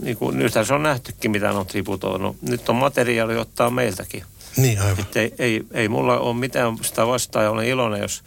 Niin 0.03 0.17
kuin, 0.17 0.39
nythän 0.39 0.67
se 0.67 0.75
on 0.75 0.83
nähtykin, 0.83 1.31
mitä 1.31 1.49
ne 1.49 1.55
on 1.55 1.67
tributoinut. 1.67 2.43
Nyt 2.43 2.69
on 2.69 2.77
materiaali 2.77 3.37
ottaa 3.37 3.71
meiltäkin. 3.71 4.25
Niin, 4.57 4.81
aivan. 4.81 5.01
Että 5.01 5.21
ei, 5.21 5.35
ei, 5.39 5.63
ei 5.73 5.89
mulla 5.89 6.19
ole 6.19 6.37
mitään 6.37 6.79
sitä 6.83 7.07
vastaan 7.07 7.45
ja 7.45 7.51
olen 7.51 7.67
iloinen, 7.67 8.01
jos 8.01 8.23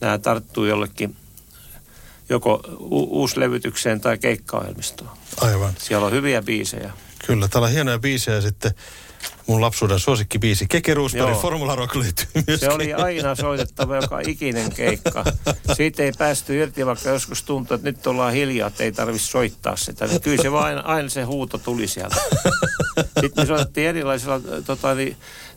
nämä 0.00 0.18
tarttuu 0.18 0.64
jollekin 0.64 1.16
joko 2.28 2.60
u- 2.78 3.20
uuslevytykseen 3.20 4.00
tai 4.00 4.18
keikkaohjelmistoon. 4.18 5.10
Aivan. 5.40 5.72
Siellä 5.78 6.06
on 6.06 6.12
hyviä 6.12 6.42
biisejä. 6.42 6.92
Kyllä, 7.26 7.48
täällä 7.48 7.66
on 7.66 7.72
hienoja 7.72 7.98
biisejä 7.98 8.40
sitten 8.40 8.72
mun 9.48 9.60
lapsuuden 9.60 9.98
suosikkibiisi. 9.98 10.66
Keke 10.68 10.94
Roosberg, 10.94 11.36
Formula 11.36 11.74
Rock 11.74 11.94
löytyy 11.94 12.26
myöskin. 12.34 12.58
Se 12.58 12.70
oli 12.70 12.94
aina 12.94 13.34
soitettava 13.34 13.96
joka 13.96 14.20
ikinen 14.26 14.72
keikka. 14.72 15.24
Siitä 15.76 16.02
ei 16.02 16.12
päästy 16.18 16.58
irti, 16.58 16.86
vaikka 16.86 17.08
joskus 17.08 17.42
tuntui, 17.42 17.74
että 17.74 17.88
nyt 17.88 18.06
ollaan 18.06 18.32
hiljaa, 18.32 18.68
että 18.68 18.84
ei 18.84 18.92
tarvitse 18.92 19.26
soittaa 19.26 19.76
sitä. 19.76 20.06
Niin 20.06 20.20
kyllä 20.20 20.42
se 20.42 20.52
vain, 20.52 20.84
aina 20.84 21.08
se 21.08 21.22
huuto 21.22 21.58
tuli 21.58 21.86
sieltä. 21.86 22.16
Sitten 23.20 23.44
me 23.44 23.46
soitettiin 23.46 23.88
erilaisilla, 23.88 24.40
tota, 24.66 24.94
niin, 24.94 25.16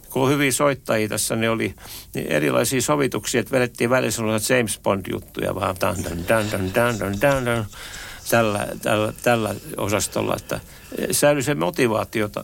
kun 0.10 0.30
hyviä 0.30 0.52
soittajia 0.52 1.10
tässä, 1.10 1.36
niin 1.36 1.50
oli 1.50 1.76
niin 2.14 2.28
erilaisia 2.28 2.82
sovituksia, 2.82 3.40
että 3.40 3.52
vedettiin 3.52 3.90
välissä 3.90 4.22
James 4.56 4.80
Bond-juttuja 4.84 5.56
vaan. 5.56 5.76
Dan, 5.82 6.04
dan, 6.04 6.28
dan, 6.28 6.52
dan, 6.52 6.74
dan, 6.76 7.00
dan, 7.00 7.22
dan, 7.22 7.46
dan 7.46 7.66
tällä, 8.30 8.68
tällä, 8.82 9.14
tällä 9.24 9.56
osastolla, 9.78 10.36
että 10.36 10.60
säilyy 11.12 11.44
se 11.44 11.56
motivaatiota. 11.56 12.44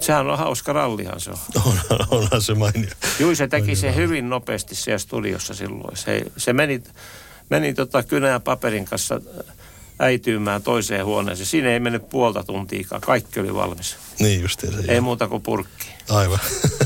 Sehän 0.00 0.30
on 0.30 0.38
hauska 0.38 0.72
rallihan 0.72 1.20
se 1.20 1.30
on. 1.30 1.38
on 1.90 2.06
onhan 2.10 2.42
se 2.42 2.54
mainio. 2.54 2.90
Jui, 3.20 3.36
se 3.36 3.48
teki 3.48 3.76
se 3.76 3.94
hyvin 3.94 4.28
nopeasti 4.28 4.74
siellä 4.74 4.98
studiossa 4.98 5.54
silloin. 5.54 5.96
Se, 5.96 6.22
se 6.36 6.52
meni, 6.52 6.82
meni 7.50 7.74
tota 7.74 8.02
kynä 8.02 8.28
ja 8.28 8.40
paperin 8.40 8.84
kanssa 8.84 9.20
äityymään 9.98 10.62
toiseen 10.62 11.04
huoneeseen. 11.04 11.46
Siinä 11.46 11.68
ei 11.68 11.80
mennyt 11.80 12.08
puolta 12.10 12.44
tuntiikaan. 12.44 13.00
Kaikki 13.00 13.40
oli 13.40 13.54
valmis. 13.54 13.96
Niin 14.18 14.42
justiinsa. 14.42 14.78
Ei 14.88 14.94
joo. 14.94 15.02
muuta 15.02 15.28
kuin 15.28 15.42
purkki. 15.42 15.88
Aivan. 16.08 16.38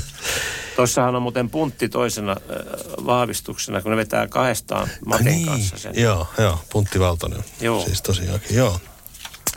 Tuossahan 0.76 1.16
on 1.16 1.22
muuten 1.22 1.50
puntti 1.50 1.88
toisena 1.88 2.32
äh, 2.32 3.06
vahvistuksena, 3.06 3.82
kun 3.82 3.90
ne 3.90 3.96
vetää 3.96 4.28
kahdestaan 4.28 4.88
Matin 5.06 5.26
niin, 5.26 5.46
kanssa 5.46 5.78
sen. 5.78 5.92
Joo, 5.96 6.26
joo, 6.38 6.58
puntti 6.72 7.00
Valtonen. 7.00 7.44
Joo. 7.60 7.84
Siis 7.84 8.02
tosiaankin, 8.02 8.56
joo. 8.56 8.80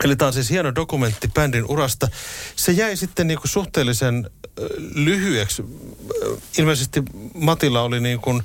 Eli 0.04 0.16
tämä 0.16 0.28
on 0.28 0.34
siis 0.34 0.50
hieno 0.50 0.76
dokumentti 0.76 1.28
bändin 1.28 1.66
urasta. 1.68 2.08
Se 2.56 2.72
jäi 2.72 2.98
sitten 2.98 3.28
niin 3.28 3.40
kuin 3.40 3.50
suhteellisen 3.50 4.30
lyhyeksi. 4.96 5.64
Ilmeisesti 6.58 7.04
Matilla 7.34 7.82
oli 7.82 8.00
niin 8.00 8.20
kuin 8.20 8.44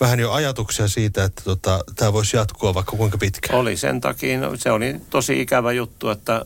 vähän 0.00 0.20
jo 0.20 0.32
ajatuksia 0.32 0.88
siitä, 0.88 1.24
että 1.24 1.42
tota, 1.44 1.84
tämä 1.96 2.12
voisi 2.12 2.36
jatkua 2.36 2.74
vaikka 2.74 2.96
kuinka 2.96 3.18
pitkään. 3.18 3.58
Oli 3.58 3.76
sen 3.76 4.00
takia, 4.00 4.40
no, 4.40 4.56
se 4.56 4.70
oli 4.70 4.96
tosi 5.10 5.40
ikävä 5.40 5.72
juttu, 5.72 6.08
että 6.08 6.44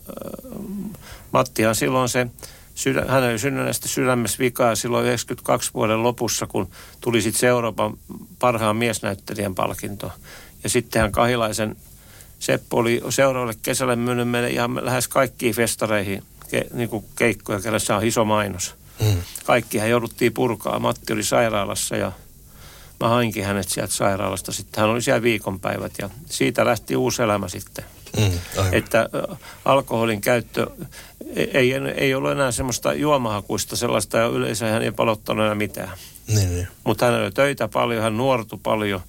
Mattihan 1.32 1.74
silloin 1.74 2.08
se 2.08 2.26
sydä, 2.74 3.04
hän 3.08 3.24
oli 3.24 3.38
synnynnäistä 3.38 3.88
sydämessä 3.88 4.38
vikaa 4.38 4.74
silloin 4.74 5.06
92 5.06 5.70
vuoden 5.74 6.02
lopussa, 6.02 6.46
kun 6.46 6.70
tuli 7.00 7.22
sitten 7.22 7.48
Euroopan 7.48 7.96
parhaan 8.38 8.76
miesnäyttelijän 8.76 9.54
palkinto. 9.54 10.12
Ja 10.64 10.70
sittenhän 10.70 11.12
Kahilaisen 11.12 11.76
Seppo 12.40 12.76
oli 12.76 13.02
seuraavalle 13.08 13.54
kesälle 13.62 13.96
myynyt 13.96 14.28
meille 14.28 14.50
ihan 14.50 14.84
lähes 14.84 15.08
kaikkiin 15.08 15.54
festareihin 15.54 16.22
ke, 16.50 16.66
niin 16.72 16.88
kuin 16.88 17.04
keikkoja, 17.16 17.78
se 17.78 17.92
on 17.92 18.06
iso 18.06 18.24
mainos. 18.24 18.74
Mm. 19.00 19.22
Kaikkihan 19.44 19.90
jouduttiin 19.90 20.32
purkaa. 20.32 20.78
Matti 20.78 21.12
oli 21.12 21.22
sairaalassa 21.22 21.96
ja 21.96 22.12
mä 23.00 23.08
hainkin 23.08 23.44
hänet 23.44 23.68
sieltä 23.68 23.92
sairaalasta. 23.92 24.52
Sitten 24.52 24.80
hän 24.80 24.90
oli 24.90 25.02
siellä 25.02 25.22
viikonpäivät 25.22 25.92
ja 25.98 26.10
siitä 26.26 26.64
lähti 26.64 26.96
uusi 26.96 27.22
elämä 27.22 27.48
sitten. 27.48 27.84
Mm, 28.16 28.38
että 28.72 29.08
alkoholin 29.64 30.20
käyttö 30.20 30.66
ei, 31.36 31.72
ei 31.96 32.14
ole 32.14 32.32
enää 32.32 32.52
semmoista 32.52 32.94
juomahakuista 32.94 33.76
sellaista 33.76 34.18
ja 34.18 34.26
yleensä 34.26 34.66
hän 34.66 34.82
ei 34.82 34.92
palottanut 34.92 35.44
enää 35.44 35.54
mitään. 35.54 35.90
Niin, 36.26 36.54
niin. 36.54 36.68
Mutta 36.84 37.06
hänellä 37.06 37.24
oli 37.24 37.32
töitä 37.32 37.68
paljon, 37.68 38.02
hän 38.02 38.16
nuortui 38.16 38.58
paljon, 38.62 39.00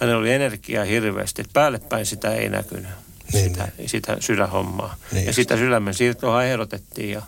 hänellä 0.00 0.20
oli 0.20 0.32
energiaa 0.32 0.84
hirveästi. 0.84 1.40
Että 1.40 1.52
päällepäin 1.52 2.06
sitä 2.06 2.34
ei 2.34 2.48
näkynyt, 2.48 2.90
niin, 3.32 3.44
sitä, 3.44 3.68
niin. 3.78 3.88
sitä 3.88 4.16
sydänhommaa. 4.20 4.96
Niin 5.12 5.26
ja 5.26 5.32
sitä 5.32 5.56
sydämen 5.56 5.94
siirtoa 5.94 6.44
ehdotettiin 6.44 7.10
ja 7.10 7.22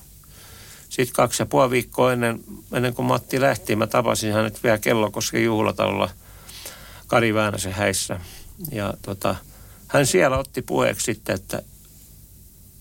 sitten 0.89 1.15
kaksi 1.15 1.43
ja 1.43 1.47
puoli 1.47 1.71
viikkoa 1.71 2.13
ennen, 2.13 2.41
ennen 2.73 2.95
kuin 2.95 3.07
Matti 3.07 3.41
lähti, 3.41 3.77
mä 3.77 3.87
tapasin 3.87 4.33
hänet 4.33 4.63
vielä 4.63 4.79
Kellokosken 4.79 5.45
juhlatalolla 5.45 6.11
Kari 7.07 7.35
Väänäsen 7.35 7.73
häissä. 7.73 8.21
Ja 8.73 8.95
tota, 9.03 9.37
hän 9.89 10.07
siellä 10.07 10.39
otti 10.39 10.63
puheeksi 10.63 11.05
sitten, 11.05 11.35
että 11.35 11.63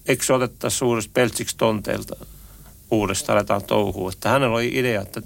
eikö 0.08 0.26
se 0.26 0.34
otettaisi 0.34 0.78
suuresta 0.78 1.12
peltsiksi 1.14 1.58
tonteilta 1.58 2.16
uudestaan 2.92 3.38
aletaan 3.38 3.64
touhua. 3.64 4.12
Että 4.12 4.30
hänellä 4.30 4.56
oli 4.56 4.72
idea, 4.74 5.02
että 5.02 5.22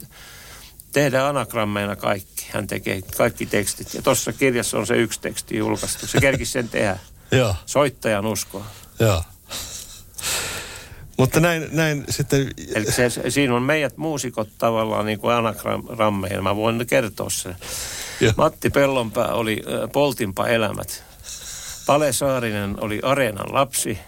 tehdään 0.93 1.25
anagrammeina 1.25 1.95
kaikki. 1.95 2.49
Hän 2.51 2.67
tekee 2.67 3.01
kaikki 3.17 3.45
tekstit. 3.45 3.93
Ja 3.93 4.01
tuossa 4.01 4.33
kirjassa 4.33 4.77
on 4.77 4.87
se 4.87 4.95
yksi 4.95 5.21
teksti 5.21 5.57
julkaistu. 5.57 6.07
Se 6.07 6.19
kerkisi 6.21 6.51
sen 6.51 6.69
tehdä. 6.69 6.99
Joo. 7.31 7.55
Soittajan 7.65 8.25
uskoa. 8.25 8.65
Joo. 8.99 9.23
Mutta 11.17 11.39
näin, 11.39 11.69
näin 11.71 12.03
sitten... 12.09 12.51
Eli 12.75 12.91
se, 12.91 13.09
siinä 13.29 13.55
on 13.55 13.63
meidät 13.63 13.97
muusikot 13.97 14.49
tavallaan 14.57 15.05
niin 15.05 15.19
kuin 15.19 15.33
anagrammeja. 15.33 16.41
Mä 16.41 16.55
voin 16.55 16.87
kertoa 16.87 17.29
sen. 17.29 17.55
Joo. 18.21 18.33
Matti 18.37 18.69
Pellonpää 18.69 19.33
oli 19.33 19.63
Poltinpa 19.93 20.47
elämät. 20.47 21.03
Pale 21.85 22.13
Saarinen 22.13 22.83
oli 22.83 22.99
Areenan 23.03 23.53
lapsi. 23.53 23.99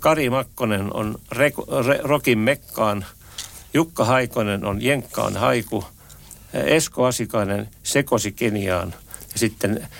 Kari 0.00 0.30
Makkonen 0.30 0.94
on 0.94 1.18
Reku, 1.32 1.66
Re, 1.86 2.00
Rokin 2.02 2.38
Mekkaan. 2.38 3.04
Jukka 3.74 4.04
Haikonen 4.04 4.64
on 4.64 4.82
Jenkkaan 4.82 5.36
haiku. 5.36 5.84
Esko 6.52 7.04
Asikainen 7.04 7.68
sekosi 7.82 8.32
Keniaan. 8.32 8.94
Ja 9.32 9.38
sitten 9.38 9.80
äh, 9.82 9.90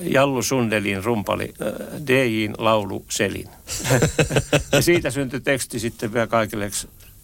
Jallu 0.00 0.42
Sundelin 0.42 1.04
rumpali 1.04 1.54
äh, 1.62 2.06
DJin 2.06 2.54
laulu 2.58 3.04
Selin. 3.08 3.48
ja 4.72 4.82
siitä 4.82 5.10
syntyi 5.10 5.40
teksti 5.40 5.78
sitten 5.78 6.12
vielä 6.12 6.26
kaikille. 6.26 6.70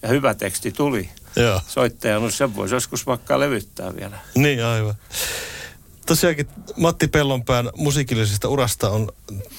Ja 0.03 0.09
hyvä 0.09 0.35
teksti 0.35 0.73
tuli. 0.73 1.09
Joo. 1.37 1.61
Soittaja, 1.67 2.19
no 2.19 2.31
sen 2.31 2.57
voisi 2.57 2.75
joskus 2.75 3.07
vaikka 3.07 3.41
levyttää 3.41 3.97
vielä. 3.97 4.19
Niin, 4.35 4.65
aivan. 4.65 4.95
Tosiaankin 6.07 6.49
Matti 6.77 7.09
Pellonpään 7.09 7.71
musiikillisesta 7.77 8.49
urasta 8.49 8.91
on 8.91 9.13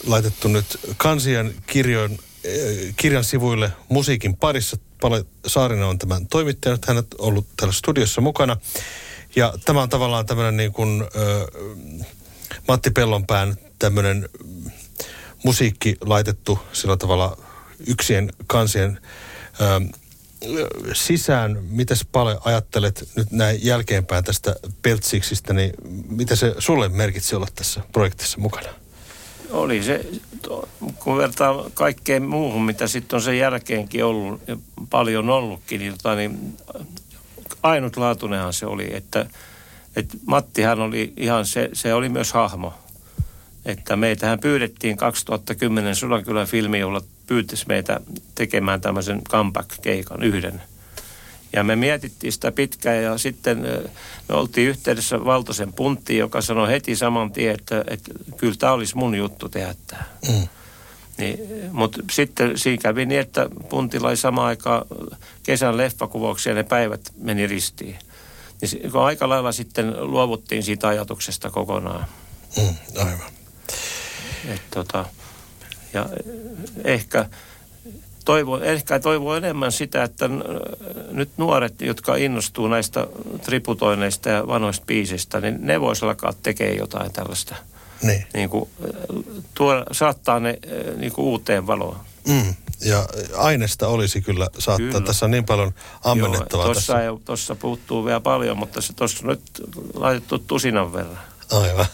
laitettu 0.07 0.47
nyt 0.47 0.79
kansien 0.97 1.55
kirjoin, 1.67 2.11
eh, 2.11 2.19
kirjan 2.97 3.23
sivuille 3.23 3.71
musiikin 3.89 4.37
parissa. 4.37 4.77
Pale 5.01 5.25
Saarinen 5.47 5.85
on 5.85 5.97
tämän 5.97 6.27
toimittaja, 6.27 6.75
nyt 6.75 6.85
hän 6.85 6.97
on 6.97 7.07
ollut 7.17 7.47
täällä 7.57 7.73
studiossa 7.73 8.21
mukana. 8.21 8.57
Ja 9.35 9.53
tämä 9.65 9.81
on 9.81 9.89
tavallaan 9.89 10.25
tämmöinen 10.25 10.57
niin 10.57 10.71
kuin 10.71 11.01
ö, 11.15 11.47
Matti 12.67 12.91
Pellonpään 12.91 13.55
tämmöinen 13.79 14.29
musiikki 15.43 15.97
laitettu 16.01 16.59
sillä 16.73 16.97
tavalla 16.97 17.37
yksien 17.87 18.33
kansien 18.47 19.01
ö, 19.61 19.99
sisään. 20.93 21.63
Mitäs 21.63 22.05
paljon 22.11 22.41
ajattelet 22.45 23.09
nyt 23.15 23.31
näin 23.31 23.65
jälkeenpäin 23.65 24.23
tästä 24.23 24.55
Peltsiksistä, 24.81 25.53
niin 25.53 25.71
mitä 26.09 26.35
se 26.35 26.55
sulle 26.59 26.89
merkitsi 26.89 27.35
olla 27.35 27.47
tässä 27.55 27.81
projektissa 27.91 28.37
mukana? 28.39 28.86
Oli 29.51 29.83
se, 29.83 30.05
kun 30.99 31.17
vertaa 31.17 31.65
kaikkeen 31.73 32.23
muuhun, 32.23 32.65
mitä 32.65 32.87
sitten 32.87 33.17
on 33.17 33.21
sen 33.21 33.37
jälkeenkin 33.37 34.05
ollut, 34.05 34.41
paljon 34.89 35.29
ollutkin, 35.29 35.79
niin, 35.79 35.91
tota, 35.91 36.15
niin 36.15 36.57
ainutlaatuinenhan 37.63 38.53
se 38.53 38.65
oli, 38.65 38.95
että, 38.95 39.25
että 39.95 40.17
Mattihan 40.25 40.79
oli 40.79 41.13
ihan, 41.17 41.45
se, 41.45 41.69
se 41.73 41.93
oli 41.93 42.09
myös 42.09 42.33
hahmo. 42.33 42.73
Että 43.65 43.95
meitähän 43.95 44.39
pyydettiin 44.39 44.97
2010 44.97 45.95
Sulankylän 45.95 46.47
filmi, 46.47 46.79
jolla 46.79 47.01
pyytäisi 47.27 47.65
meitä 47.67 47.99
tekemään 48.35 48.81
tämmöisen 48.81 49.21
comeback-keikan 49.29 50.23
yhden. 50.23 50.61
Ja 51.53 51.63
me 51.63 51.75
mietittiin 51.75 52.33
sitä 52.33 52.51
pitkään 52.51 53.03
ja 53.03 53.17
sitten 53.17 53.57
me 54.29 54.35
oltiin 54.35 54.69
yhteydessä 54.69 55.25
Valtosen 55.25 55.73
punttiin, 55.73 56.19
joka 56.19 56.41
sanoi 56.41 56.67
heti 56.67 56.95
saman 56.95 57.31
tien, 57.31 57.55
että, 57.55 57.83
että 57.87 58.11
kyllä 58.37 58.55
tämä 58.59 58.71
olisi 58.73 58.97
mun 58.97 59.15
juttu 59.15 59.49
tehdä 59.49 59.75
tämä. 59.87 60.03
Mm. 60.27 60.47
Niin, 61.17 61.39
mutta 61.71 62.03
sitten 62.11 62.57
siinä 62.57 62.81
kävi 62.81 63.05
niin, 63.05 63.21
että 63.21 63.49
puntilla 63.69 64.07
oli 64.07 64.17
sama 64.17 64.45
aika 64.45 64.85
kesän 65.43 65.77
leffakuvauksia 65.77 66.51
ja 66.51 66.55
ne 66.55 66.63
päivät 66.63 67.01
meni 67.17 67.47
ristiin. 67.47 67.95
Niin 68.61 68.91
kun 68.91 69.01
aika 69.01 69.29
lailla 69.29 69.51
sitten 69.51 70.11
luovuttiin 70.11 70.63
siitä 70.63 70.87
ajatuksesta 70.87 71.49
kokonaan. 71.49 72.05
Mm, 72.57 72.75
aivan. 72.97 73.31
Et 74.47 74.61
tota, 74.71 75.05
ja 75.93 76.09
ehkä 76.83 77.29
toivon, 78.25 78.63
ehkä 78.63 78.99
toivoo 78.99 79.35
enemmän 79.35 79.71
sitä, 79.71 80.03
että 80.03 80.27
n- 80.27 80.43
nyt 81.11 81.29
nuoret, 81.37 81.81
jotka 81.81 82.15
innostuu 82.15 82.67
näistä 82.67 83.07
tributoineista 83.41 84.29
ja 84.29 84.47
vanhoista 84.47 84.85
biisistä, 84.85 85.41
niin 85.41 85.57
ne 85.59 85.81
vois 85.81 86.03
alkaa 86.03 86.33
tekemään 86.43 86.77
jotain 86.77 87.13
tällaista. 87.13 87.55
Niin. 88.01 88.25
Niin 88.33 88.49
kuin, 88.49 88.69
tuo, 89.53 89.83
saattaa 89.91 90.39
ne 90.39 90.49
eh, 90.49 90.95
niin 90.97 91.11
kuin 91.11 91.25
uuteen 91.25 91.67
valoon. 91.67 91.97
Mm. 92.27 92.55
Ja 92.85 93.07
aineesta 93.37 93.87
olisi 93.87 94.21
kyllä 94.21 94.47
saattaa. 94.59 94.87
Kyllä. 94.87 95.01
Tässä 95.05 95.25
on 95.25 95.31
niin 95.31 95.45
paljon 95.45 95.73
ammennettavaa 96.03 96.65
Tuossa, 96.65 96.93
tässä. 96.93 97.03
ei, 97.03 97.09
tuossa 97.25 97.55
puuttuu 97.55 98.05
vielä 98.05 98.19
paljon, 98.19 98.57
mutta 98.57 98.81
se 98.81 98.93
tuossa 98.93 99.27
nyt 99.27 99.41
laitettu 99.93 100.39
tusinan 100.39 100.93
verran. 100.93 101.19
Aivan. 101.51 101.85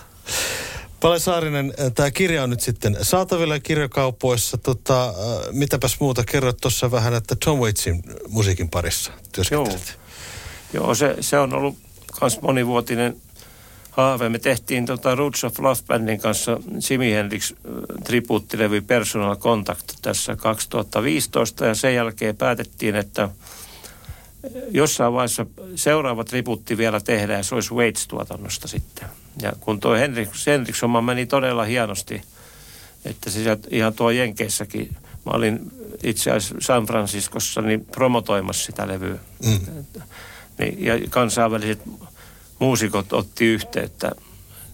Pale 1.03 1.19
Saarinen, 1.19 1.73
tämä 1.95 2.11
kirja 2.11 2.43
on 2.43 2.49
nyt 2.49 2.61
sitten 2.61 2.97
saatavilla 3.01 3.59
kirjakaupoissa. 3.59 4.57
Tota, 4.57 5.05
äh, 5.05 5.13
mitäpäs 5.51 5.99
muuta 5.99 6.23
kerroit 6.23 6.57
tuossa 6.61 6.91
vähän, 6.91 7.13
että 7.13 7.35
Tom 7.35 7.59
Waitsin 7.59 8.03
musiikin 8.27 8.69
parissa 8.69 9.11
työskentelet. 9.31 9.99
Joo, 10.73 10.95
se, 10.95 11.15
se 11.19 11.39
on 11.39 11.53
ollut 11.53 11.77
myös 12.21 12.41
monivuotinen 12.41 13.15
haave. 13.91 14.29
Me 14.29 14.39
tehtiin 14.39 14.85
tota 14.85 15.15
Roots 15.15 15.43
of 15.43 15.59
Love 15.59 15.79
Bandin 15.87 16.19
kanssa 16.19 16.57
Jimi 16.89 17.11
Hendrix 17.11 17.51
äh, 17.51 17.57
tribuuttilevy 18.03 18.81
Personal 18.81 19.35
Contact 19.35 19.93
tässä 20.01 20.35
2015 20.35 21.65
ja 21.65 21.75
sen 21.75 21.95
jälkeen 21.95 22.37
päätettiin, 22.37 22.95
että 22.95 23.29
jossain 24.71 25.13
vaiheessa 25.13 25.45
seuraava 25.75 26.23
tribuutti 26.23 26.77
vielä 26.77 26.99
tehdään 26.99 27.39
ja 27.39 27.43
se 27.43 27.55
olisi 27.55 27.73
Waits-tuotannosta 27.73 28.67
sitten. 28.67 29.07
Ja 29.41 29.53
kun 29.59 29.79
tuo 29.79 29.93
Hendrix 29.93 30.81
homma 30.81 31.01
meni 31.01 31.25
todella 31.25 31.63
hienosti, 31.63 32.21
että 33.05 33.29
se 33.29 33.43
sieltä 33.43 33.67
ihan 33.71 33.93
tuo 33.93 34.11
Jenkeissäkin, 34.11 34.95
mä 35.25 35.31
olin 35.31 35.71
itse 36.03 36.31
asiassa 36.31 36.55
San 36.59 36.85
Franciscossa 36.85 37.61
niin 37.61 37.85
promotoimassa 37.85 38.65
sitä 38.65 38.87
levyä. 38.87 39.17
Mm. 39.45 39.59
Niin, 40.59 40.85
ja 40.85 40.93
kansainväliset 41.09 41.81
muusikot 42.59 43.13
otti 43.13 43.45
yhteyttä, 43.45 44.11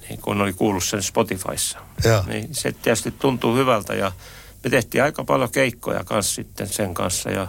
niin 0.09 0.21
kun 0.21 0.41
oli 0.41 0.53
kuullut 0.53 0.83
sen 0.83 1.03
Spotifyssa. 1.03 1.77
Joo. 2.05 2.23
Niin 2.27 2.55
se 2.55 2.71
tietysti 2.71 3.11
tuntuu 3.11 3.55
hyvältä 3.55 3.93
ja 3.93 4.11
me 4.63 4.69
tehtiin 4.69 5.03
aika 5.03 5.23
paljon 5.23 5.51
keikkoja 5.51 6.03
kanssa 6.03 6.35
sitten 6.35 6.67
sen 6.67 6.93
kanssa 6.93 7.29
ja 7.29 7.47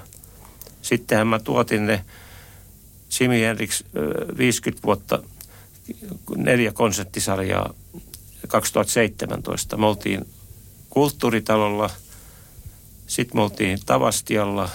sittenhän 0.83 1.27
mä 1.27 1.39
tuotin 1.39 1.87
ne 1.87 2.05
Jimi 3.21 3.41
Hendrix 3.41 3.83
ö, 3.97 4.37
50 4.39 4.87
vuotta 4.87 5.23
neljä 6.37 6.73
konserttisarjaa 6.73 7.75
2017. 8.49 9.77
Me 9.77 9.87
oltiin 9.87 10.29
kulttuuritalolla, 10.91 11.91
sitten 13.07 13.37
me 13.37 13.43
oltiin 13.43 13.79
Tavastialla, 13.87 14.71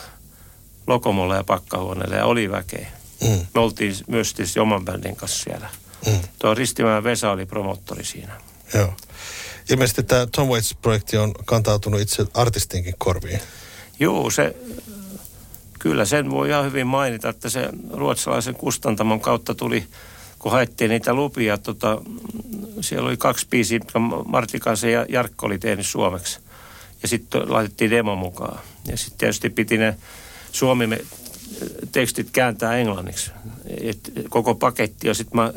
Lokomolla 0.88 1.36
ja 1.36 1.44
Pakkahuoneella 1.44 2.16
ja 2.16 2.26
oli 2.26 2.52
väkeä. 2.52 2.88
Mm. 3.22 3.46
Me 3.54 3.62
oltiin 3.62 3.96
myös 4.08 4.34
tietysti 4.34 4.60
oman 4.60 4.86
bändin 4.86 5.16
kanssa 5.16 5.44
siellä. 5.44 5.70
Mm. 6.06 6.20
Tuo 6.40 6.54
Ristimäen 6.54 7.04
Vesa 7.04 7.32
oli 7.32 7.46
promottori 7.46 8.06
siinä. 8.06 8.42
Joo. 8.74 8.94
Ilmeisesti 9.70 10.04
tämä 10.04 10.28
Tom 10.28 10.48
Waits-projekti 10.48 11.18
on 11.18 11.34
kantautunut 11.46 12.02
itse 12.02 12.26
artistinkin 12.34 12.96
korviin. 12.98 13.40
Joo, 14.00 14.30
se, 14.30 14.56
kyllä 15.86 16.06
sen 16.06 16.32
voi 16.32 16.50
ihan 16.50 16.66
hyvin 16.66 16.88
mainita, 16.88 17.30
että 17.30 17.50
se 17.50 17.70
ruotsalaisen 17.94 18.56
kustantamon 18.56 19.20
kautta 19.20 19.56
tuli, 19.56 19.88
kun 20.40 20.52
haettiin 20.52 20.90
niitä 20.90 21.14
lupia, 21.14 21.58
tota, 21.58 22.02
siellä 22.82 23.08
oli 23.08 23.18
kaksi 23.18 23.48
biisiä, 23.50 23.76
jotka 23.76 24.00
Martikaisen 24.26 24.92
ja 24.92 25.06
Jarkko 25.10 25.46
oli 25.46 25.60
tehnyt 25.60 25.86
suomeksi. 25.88 26.40
Ja 27.02 27.08
sitten 27.08 27.52
laitettiin 27.52 27.92
demo 27.92 28.16
mukaan. 28.16 28.60
Ja 28.88 28.98
sitten 28.98 29.18
tietysti 29.18 29.50
piti 29.50 29.78
ne 29.78 29.98
suomi 30.52 30.90
tekstit 31.92 32.30
kääntää 32.32 32.78
englanniksi. 32.78 33.32
Et 33.82 34.12
koko 34.30 34.56
paketti. 34.56 35.08
Ja 35.08 35.14
sitten 35.14 35.36
mä 35.36 35.54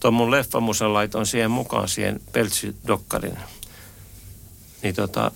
tuon 0.00 0.14
mun 0.14 0.30
leffamusan 0.30 0.94
laitoin 0.94 1.26
siihen 1.26 1.50
mukaan, 1.50 1.88
siihen 1.88 2.20
peltsidokkarin. 2.32 3.38
Niin 4.82 4.94
tota, 4.94 5.30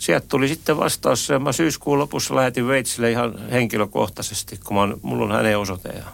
sieltä 0.00 0.26
tuli 0.28 0.48
sitten 0.48 0.76
vastaus. 0.76 1.28
ja 1.28 1.38
Mä 1.38 1.52
syyskuun 1.52 1.98
lopussa 1.98 2.36
lähetin 2.36 2.68
Veitsille 2.68 3.10
ihan 3.10 3.48
henkilökohtaisesti, 3.50 4.60
kun 4.64 4.74
mä 4.74 4.80
oon, 4.80 5.00
mulla 5.02 5.24
on 5.24 5.32
hänen 5.32 5.58
osoitejaan. 5.58 6.12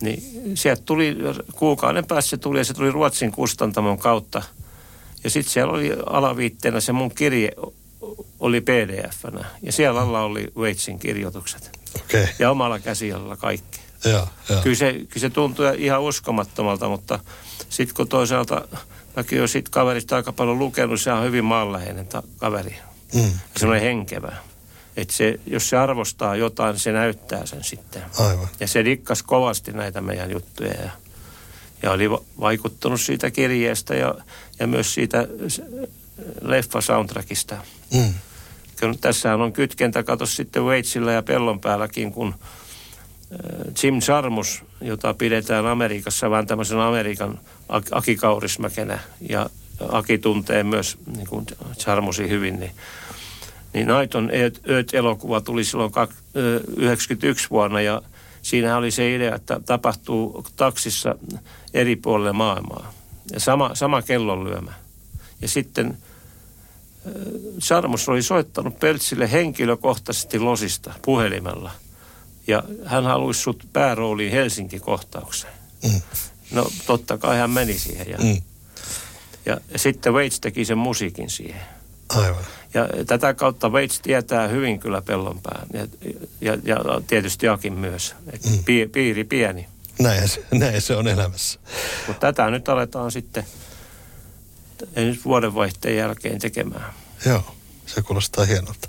Niin 0.00 0.22
sieltä 0.54 0.82
tuli, 0.84 1.16
kuukauden 1.52 2.06
päässä 2.06 2.30
se 2.30 2.36
tuli 2.36 2.58
ja 2.58 2.64
se 2.64 2.74
tuli 2.74 2.90
Ruotsin 2.90 3.32
kustantamon 3.32 3.98
kautta. 3.98 4.42
Ja 5.24 5.30
sitten 5.30 5.52
siellä 5.52 5.72
oli 5.72 5.92
alaviitteenä 6.06 6.80
se 6.80 6.92
mun 6.92 7.14
kirje 7.14 7.52
oli 8.40 8.60
pdf-nä. 8.60 9.44
Ja 9.62 9.72
siellä 9.72 10.00
alla 10.00 10.20
oli 10.20 10.48
Waitsin 10.56 10.98
kirjoitukset. 10.98 11.78
Okay. 11.94 12.26
Ja 12.38 12.50
omalla 12.50 12.78
käsialalla 12.78 13.36
kaikki. 13.36 13.80
Joo, 14.04 14.28
joo. 14.48 14.62
Kyllä 14.62 14.76
se, 14.76 14.92
kyllä 14.92 15.20
se 15.20 15.30
tuntui 15.30 15.74
ihan 15.78 16.02
uskomattomalta, 16.02 16.88
mutta 16.88 17.18
sitten 17.68 17.96
kun 17.96 18.08
toisaalta 18.08 18.68
mäkin 19.16 19.38
olen 19.38 19.48
siitä 19.48 19.70
kaverista 19.70 20.16
aika 20.16 20.32
paljon 20.32 20.58
lukenut, 20.58 21.00
se 21.00 21.12
on 21.12 21.24
hyvin 21.24 21.44
maanläheinen 21.44 22.06
ta- 22.06 22.22
kaveri. 22.36 22.76
Mm. 23.14 23.30
Semmoinen 23.56 23.84
henkevä. 23.84 24.36
Että 24.96 25.14
se, 25.14 25.40
jos 25.46 25.68
se 25.68 25.76
arvostaa 25.76 26.36
jotain, 26.36 26.72
niin 26.72 26.80
se 26.80 26.92
näyttää 26.92 27.46
sen 27.46 27.64
sitten. 27.64 28.02
Aivan. 28.18 28.48
Ja 28.60 28.68
se 28.68 28.82
rikkas 28.82 29.22
kovasti 29.22 29.72
näitä 29.72 30.00
meidän 30.00 30.30
juttuja 30.30 30.72
ja, 30.72 30.90
ja 31.82 31.90
oli 31.90 32.10
va- 32.10 32.22
vaikuttunut 32.40 33.00
siitä 33.00 33.30
kirjeestä 33.30 33.94
ja, 33.94 34.14
ja 34.58 34.66
myös 34.66 34.94
siitä 34.94 35.28
leffa 36.40 36.80
soundtrackista. 36.80 37.56
Mm. 37.94 38.14
Tässähän 39.00 39.40
on 39.40 39.52
kytkentä, 39.52 40.02
kato 40.02 40.26
sitten 40.26 40.62
Waitsillä 40.62 41.12
ja 41.12 41.22
pellon 41.22 41.60
päälläkin, 41.60 42.12
kun 42.12 42.34
Jim 43.82 44.00
Charmus, 44.00 44.64
jota 44.80 45.14
pidetään 45.14 45.66
Amerikassa 45.66 46.30
vähän 46.30 46.46
tämmöisen 46.46 46.78
Amerikan 46.78 47.40
Aki 47.92 48.16
Kaurismäkenä 48.16 48.98
ja 49.28 49.50
Aki 49.88 50.18
tuntee 50.18 50.62
myös 50.62 50.98
niin 51.16 51.26
kuin 51.26 51.46
Charmusi 51.78 52.28
hyvin, 52.28 52.60
niin, 52.60 52.70
niin 53.72 53.86
Naiton 53.86 54.30
Earth-elokuva 54.30 55.40
tuli 55.40 55.64
silloin 55.64 55.92
1991 55.92 57.50
vuonna 57.50 57.80
ja 57.80 58.02
siinä 58.42 58.76
oli 58.76 58.90
se 58.90 59.14
idea, 59.14 59.34
että 59.34 59.60
tapahtuu 59.66 60.46
taksissa 60.56 61.14
eri 61.74 61.96
puolille 61.96 62.32
maailmaa. 62.32 62.92
Ja 63.32 63.40
sama, 63.40 63.74
sama 63.74 64.02
kellonlyömä. 64.02 64.72
Ja 65.42 65.48
sitten 65.48 65.98
Charmus 67.60 68.08
oli 68.08 68.22
soittanut 68.22 68.78
Peltsille 68.78 69.32
henkilökohtaisesti 69.32 70.38
losista 70.38 70.94
puhelimella– 71.02 71.70
ja 72.46 72.62
hän 72.84 73.04
haluaisi 73.04 73.40
sut 73.40 73.66
päärooliin 73.72 74.32
Helsinki-kohtaukseen. 74.32 75.52
Mm. 75.82 76.00
No 76.50 76.70
totta 76.86 77.18
kai 77.18 77.38
hän 77.38 77.50
meni 77.50 77.78
siihen. 77.78 78.10
Ja, 78.10 78.18
mm. 78.18 78.42
ja, 79.46 79.60
sitten 79.76 80.12
Waits 80.12 80.40
teki 80.40 80.64
sen 80.64 80.78
musiikin 80.78 81.30
siihen. 81.30 81.60
Aivan. 82.08 82.44
Ja 82.74 82.88
tätä 83.06 83.34
kautta 83.34 83.68
Waits 83.68 84.00
tietää 84.00 84.48
hyvin 84.48 84.78
kyllä 84.78 85.02
pellonpään. 85.02 85.66
Ja, 85.72 85.86
ja, 86.40 86.58
ja 86.64 86.76
tietysti 87.06 87.48
Akin 87.48 87.72
myös. 87.72 88.14
Mm. 88.50 88.64
Pi, 88.64 88.86
piiri 88.92 89.24
pieni. 89.24 89.66
Näin 89.98 90.28
se, 90.28 90.44
näin 90.54 90.80
se 90.80 90.96
on 90.96 91.08
elämässä. 91.08 91.60
Mutta 92.06 92.32
tätä 92.32 92.50
nyt 92.50 92.68
aletaan 92.68 93.12
sitten 93.12 93.46
nyt 94.96 95.24
vuodenvaihteen 95.24 95.96
jälkeen 95.96 96.38
tekemään. 96.38 96.94
Joo, 97.26 97.54
se 97.86 98.02
kuulostaa 98.02 98.44
hienolta. 98.44 98.88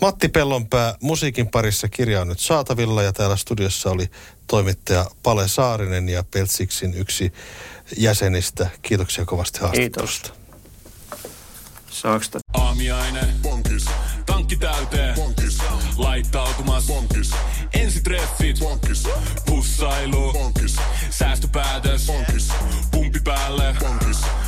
Matti 0.00 0.28
Pellonpää, 0.28 0.94
musiikin 1.00 1.48
parissa 1.48 1.88
kirja 1.88 2.20
on 2.20 2.28
nyt 2.28 2.40
saatavilla 2.40 3.02
ja 3.02 3.12
täällä 3.12 3.36
studiossa 3.36 3.90
oli 3.90 4.10
toimittaja 4.46 5.06
Pale 5.22 5.48
Saarinen 5.48 6.08
ja 6.08 6.24
Peltsiksin 6.30 6.94
yksi 6.94 7.32
jäsenistä. 7.96 8.70
Kiitoksia 8.82 9.24
kovasti 9.24 9.60
haastattelusta. 9.60 10.28
Kiitos. 10.28 10.46
Saaks 11.90 12.30
Aamiainen. 12.54 13.28
Bonkis. 13.42 13.84
Tankki 14.26 14.56
täyteen. 14.56 15.14
Bonkis. 15.14 15.58
Laittautumas. 15.96 16.86
Bonkis. 16.86 17.30
Ensitreffit. 17.74 18.58
Bonkis. 18.58 19.02
Pussailu. 19.46 20.32
Bonkis. 20.32 20.76
Säästöpäätös. 21.10 22.06
Bonkis. 22.06 22.48
Pumpi 22.90 23.20
päälle. 23.24 23.76
Bonkis. 23.80 24.18